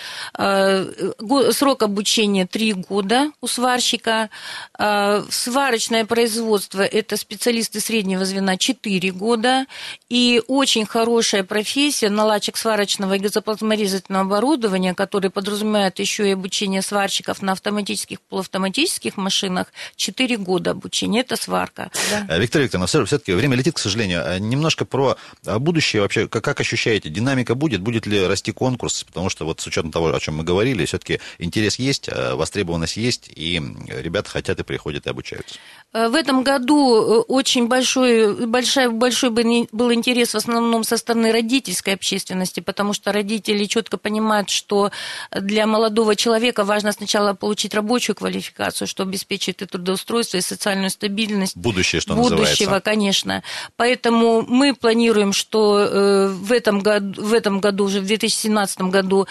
срок 1.51 1.83
обучения 1.83 2.45
3 2.45 2.73
года 2.73 3.31
у 3.41 3.47
сварщика. 3.47 4.29
А, 4.77 5.23
сварочное 5.29 6.05
производство– 6.05 6.81
это 6.81 7.17
специалисты 7.17 7.79
среднего 7.79 8.25
звена 8.25 8.57
4 8.57 9.11
года. 9.11 9.65
И 10.09 10.41
очень 10.47 10.85
хорошая 10.85 11.43
профессия 11.43 12.09
наладчик 12.09 12.57
сварочного 12.57 13.13
и 13.13 13.19
газоплазморезательного 13.19 14.25
оборудования, 14.25 14.93
который 14.93 15.29
подразумевает 15.29 15.99
еще 15.99 16.27
и 16.27 16.31
обучение 16.31 16.81
сварщиков 16.81 17.41
на 17.41 17.53
автоматических, 17.53 18.21
полуавтоматических 18.21 19.17
машинах, 19.17 19.67
4 19.95 20.37
года 20.37 20.71
обучения. 20.71 21.21
Это 21.21 21.35
сварка. 21.35 21.91
Да. 22.11 22.35
Э, 22.35 22.39
Виктория 22.39 22.65
Викторовна, 22.65 22.87
все-таки 22.87 23.33
время 23.33 23.55
летит, 23.55 23.75
к 23.75 23.79
сожалению. 23.79 24.21
Э, 24.25 24.39
немножко 24.39 24.85
про 24.85 25.17
э, 25.45 25.57
будущее 25.59 26.01
вообще. 26.01 26.27
Как, 26.27 26.59
ощущаете? 26.59 27.09
Динамика 27.09 27.55
будет? 27.55 27.81
Будет 27.81 28.05
ли 28.05 28.25
расти 28.25 28.51
конкурс? 28.51 29.03
Потому 29.03 29.29
что 29.29 29.45
вот 29.45 29.59
с 29.59 29.67
учетом 29.67 29.91
того, 29.91 30.13
о 30.13 30.19
чем 30.19 30.37
мы 30.37 30.43
говорили, 30.43 30.62
говорили, 30.63 30.85
все-таки 30.85 31.19
интерес 31.39 31.77
есть, 31.79 32.07
э, 32.07 32.35
востребованность 32.35 32.97
есть, 32.97 33.29
и 33.35 33.61
ребята 33.87 34.29
хотят 34.29 34.59
и 34.59 34.63
приходят 34.63 35.05
и 35.05 35.09
обучаются. 35.09 35.55
Э, 35.91 36.07
в 36.07 36.15
этом 36.15 36.43
году 36.43 36.95
э, 36.95 37.19
очень 37.27 37.67
большой, 37.67 38.47
большой, 38.47 38.89
большой 38.89 39.29
был 39.29 39.93
интерес 39.93 40.33
в 40.33 40.37
основном 40.37 40.83
со 40.83 40.97
стороны 40.97 41.31
родительской 41.31 41.93
общественности, 41.93 42.61
потому 42.61 42.93
что 42.93 43.11
родители 43.11 43.65
четко 43.65 43.97
понимают, 43.97 44.49
что 44.49 44.91
для 45.31 45.67
молодого 45.67 46.15
человека 46.15 46.63
важно 46.63 46.91
сначала 46.93 47.33
получить 47.33 47.73
рабочую 47.73 48.15
квалификацию, 48.15 48.87
что 48.87 49.03
обеспечит 49.03 49.61
и 49.61 49.65
трудоустройство, 49.65 50.37
и 50.37 50.41
социальную 50.41 50.89
стабильность. 50.89 51.57
Будущее, 51.57 51.99
что 51.99 52.15
Будущего, 52.15 52.39
называется. 52.41 52.79
конечно. 52.79 53.43
Поэтому 53.75 54.43
мы 54.47 54.73
планируем, 54.73 55.33
что 55.33 56.29
в 56.33 56.51
этом 56.51 56.79
году, 56.79 57.21
в 57.21 57.33
этом 57.33 57.59
году 57.59 57.85
уже 57.85 57.99
в 57.99 58.05
2017 58.05 58.81
году 58.81 59.27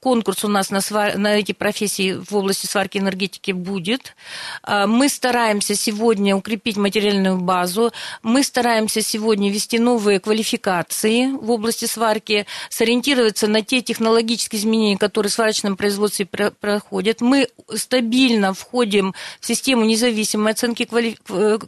конкурс 0.00 0.33
конкурс 0.34 0.44
у 0.44 0.48
нас 0.48 0.70
на, 0.70 0.80
свар... 0.80 1.18
на 1.18 1.38
эти 1.38 1.52
профессии 1.52 2.12
в 2.12 2.34
области 2.36 2.66
сварки 2.66 2.98
энергетики 2.98 3.52
будет. 3.52 4.14
А, 4.62 4.86
мы 4.86 5.08
стараемся 5.08 5.74
сегодня 5.74 6.36
укрепить 6.36 6.76
материальную 6.76 7.38
базу. 7.38 7.92
Мы 8.22 8.42
стараемся 8.42 9.02
сегодня 9.02 9.50
ввести 9.50 9.78
новые 9.78 10.20
квалификации 10.20 11.30
в 11.30 11.50
области 11.50 11.86
сварки, 11.86 12.46
сориентироваться 12.70 13.46
на 13.46 13.62
те 13.62 13.80
технологические 13.80 14.60
изменения, 14.60 14.98
которые 14.98 15.30
в 15.30 15.34
сварочном 15.34 15.76
производстве 15.76 16.26
проходят. 16.26 17.20
Мы 17.20 17.48
стабильно 17.74 18.52
входим 18.52 19.14
в 19.40 19.46
систему 19.46 19.84
независимой 19.84 20.52
оценки 20.52 20.84
квали... 20.84 21.16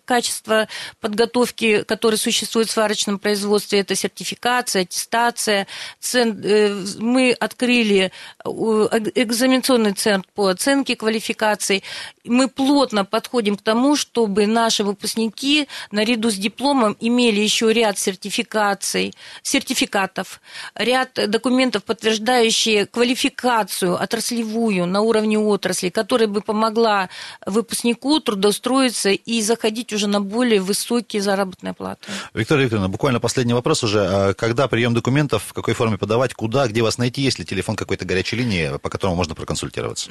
качества 0.05 0.69
подготовки, 1.01 1.83
которая 1.83 2.19
существует 2.19 2.69
в 2.69 2.73
сварочном 2.73 3.19
производстве. 3.19 3.81
Это 3.81 3.95
сертификация, 3.95 4.83
аттестация. 4.83 5.67
Э, 6.15 6.85
мы 6.99 7.33
открыли 7.33 8.13
экзаменационный 8.57 9.93
центр 9.93 10.27
по 10.35 10.49
оценке 10.49 10.97
квалификаций. 10.97 11.85
Мы 12.25 12.49
плотно 12.49 13.05
подходим 13.05 13.57
к 13.57 13.63
тому, 13.63 13.97
чтобы 13.97 14.47
наши 14.47 14.83
выпускники 14.85 15.69
наряду 15.91 16.31
с 16.31 16.35
дипломом 16.35 16.97
имели 17.01 17.41
еще 17.41 17.73
ряд 17.73 17.99
сертификаций, 17.99 19.15
сертификатов, 19.43 20.41
ряд 20.75 21.13
документов, 21.29 21.85
подтверждающие 21.85 22.87
квалификацию 22.87 24.01
отраслевую 24.01 24.87
на 24.87 25.01
уровне 25.03 25.39
отрасли, 25.39 25.91
которая 25.91 26.29
бы 26.29 26.41
помогла 26.41 27.09
выпускнику 27.45 28.21
трудоустроиться 28.21 29.11
и 29.11 29.43
заходить 29.43 29.93
уже 29.93 30.07
на 30.07 30.21
более 30.21 30.61
высокие 30.61 31.23
заработные 31.23 31.75
платы. 31.75 32.01
Виктория 32.35 32.65
Викторовна, 32.65 32.89
буквально 32.89 33.21
последний 33.21 33.55
вопрос 33.55 33.85
уже. 33.85 34.07
А 34.07 34.35
когда 34.35 34.69
прием 34.69 34.95
документов, 34.95 35.45
в 35.49 35.53
какой 35.53 35.75
форме 35.75 35.99
подавать, 35.99 36.35
куда, 36.35 36.67
где 36.69 36.83
вас 36.83 36.99
найти, 36.99 37.23
есть 37.23 37.39
ли 37.39 37.45
телефон 37.45 37.77
какой-то 37.77 38.05
горячей 38.05 38.37
линии, 38.37 38.46
по 38.83 38.89
которому 38.89 39.17
можно 39.17 39.35
проконсультироваться? 39.35 40.11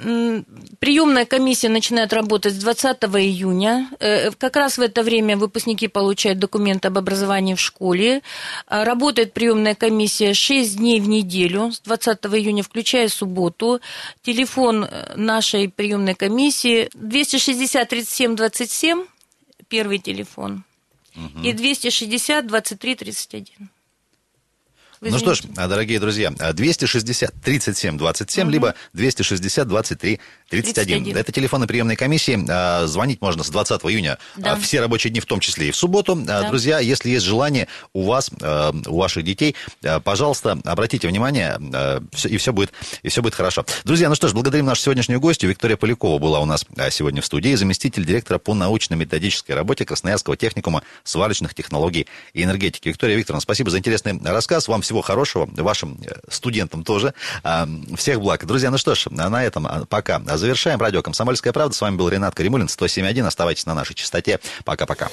Приемная 0.79 1.25
комиссия 1.25 1.69
начинает 1.69 2.13
работать 2.13 2.53
с 2.53 2.57
20 2.57 3.03
июня. 3.03 3.89
Э, 3.99 4.31
как 4.31 4.55
раз 4.55 4.77
в 4.77 4.81
это 4.81 5.03
время 5.03 5.37
выпускники 5.37 5.87
получают 5.87 6.39
документы 6.39 6.87
об 6.87 6.97
образовании 6.97 7.55
в 7.55 7.59
школе. 7.59 8.21
А, 8.67 8.85
работает 8.85 9.33
приемная 9.33 9.75
комиссия 9.75 10.33
6 10.33 10.77
дней 10.77 10.99
в 10.99 11.07
неделю, 11.07 11.71
с 11.71 11.79
20 11.81 12.25
июня, 12.25 12.63
включая 12.63 13.09
субботу. 13.09 13.79
Телефон 14.21 14.85
э, 14.85 15.13
нашей 15.15 15.69
приемной 15.69 16.15
комиссии 16.15 16.89
260 16.93 17.89
37 17.89 18.35
27, 18.35 19.05
первый 19.67 19.99
телефон, 19.99 20.63
угу. 21.15 21.43
и 21.43 21.53
260 21.53 22.47
23 22.47 22.95
31. 22.95 23.69
Вы 25.01 25.12
Ну 25.12 25.19
что 25.19 25.36
ж, 25.36 25.41
дорогие 25.43 25.99
друзья, 25.99 26.31
260 26.31 27.34
37 27.41 27.97
27, 27.97 28.49
либо 28.51 28.75
260 28.93 29.67
23 29.67 30.19
31. 30.49 30.86
31. 31.03 31.17
Это 31.17 31.31
телефоны 31.31 31.67
приемной 31.67 31.95
комиссии. 31.95 32.43
А, 32.49 32.86
Звонить 32.88 33.21
можно 33.21 33.43
с 33.43 33.49
20 33.49 33.81
июня 33.86 34.17
Да. 34.38 34.53
а, 34.53 34.55
все 34.58 34.79
рабочие 34.79 35.12
дни, 35.12 35.19
в 35.19 35.25
том 35.25 35.39
числе 35.39 35.69
и 35.69 35.71
в 35.71 35.75
субботу. 35.75 36.13
А, 36.13 36.41
Да. 36.41 36.49
Друзья, 36.49 36.79
если 36.79 37.10
есть 37.10 37.25
желание 37.25 37.67
у 37.93 38.03
вас, 38.05 38.29
у 38.88 38.97
ваших 38.97 39.23
детей, 39.23 39.55
пожалуйста, 40.03 40.58
обратите 40.63 41.08
внимание, 41.08 41.59
и 42.26 42.38
все 42.38 42.53
будет, 42.53 42.72
и 43.03 43.09
все 43.09 43.22
будет 43.22 43.36
хорошо. 43.36 43.65
Друзья, 43.84 44.09
ну 44.09 44.15
что 44.15 44.28
ж, 44.28 44.34
благодарим 44.34 44.65
нашу 44.65 44.82
сегодняшнюю 44.82 45.19
гостью. 45.19 45.49
Виктория 45.49 45.78
Полякова 45.78 46.19
была 46.19 46.39
у 46.39 46.45
нас 46.45 46.65
сегодня 46.91 47.22
в 47.22 47.26
студии, 47.26 47.55
заместитель 47.55 48.05
директора 48.05 48.38
по 48.38 48.53
научно-методической 48.53 49.55
работе 49.55 49.86
Красноярского 49.86 50.38
техникума 50.38 50.84
сварочных 51.03 51.53
технологий 51.53 52.07
и 52.34 52.43
энергетики. 52.43 52.89
Виктория 52.89 53.15
Викторовна, 53.17 53.41
спасибо 53.41 53.69
за 53.72 53.80
интересный 53.80 54.19
рассказ. 54.24 54.67
Вам 54.67 54.84
всего 54.86 55.01
хорошего, 55.01 55.49
вашим 55.57 55.99
э, 56.05 56.19
студентам 56.29 56.83
тоже. 56.83 57.13
А, 57.43 57.67
Всех 57.97 58.21
благ. 58.21 58.45
Друзья, 58.45 58.71
ну 58.71 58.77
что 58.77 58.95
ж, 58.95 59.07
на 59.09 59.43
этом 59.43 59.67
а, 59.67 59.86
пока. 59.86 60.21
Завершаем. 60.38 60.79
Радио 60.79 61.01
«Комсомольская 61.01 61.51
правда». 61.51 61.75
С 61.75 61.81
вами 61.81 61.95
был 61.95 62.07
Ренат 62.07 62.36
Каримулин, 62.36 62.67
107.1. 62.67 63.25
Оставайтесь 63.25 63.65
на 63.65 63.73
нашей 63.73 63.95
частоте. 63.95 64.39
Пока-пока. 64.63 65.09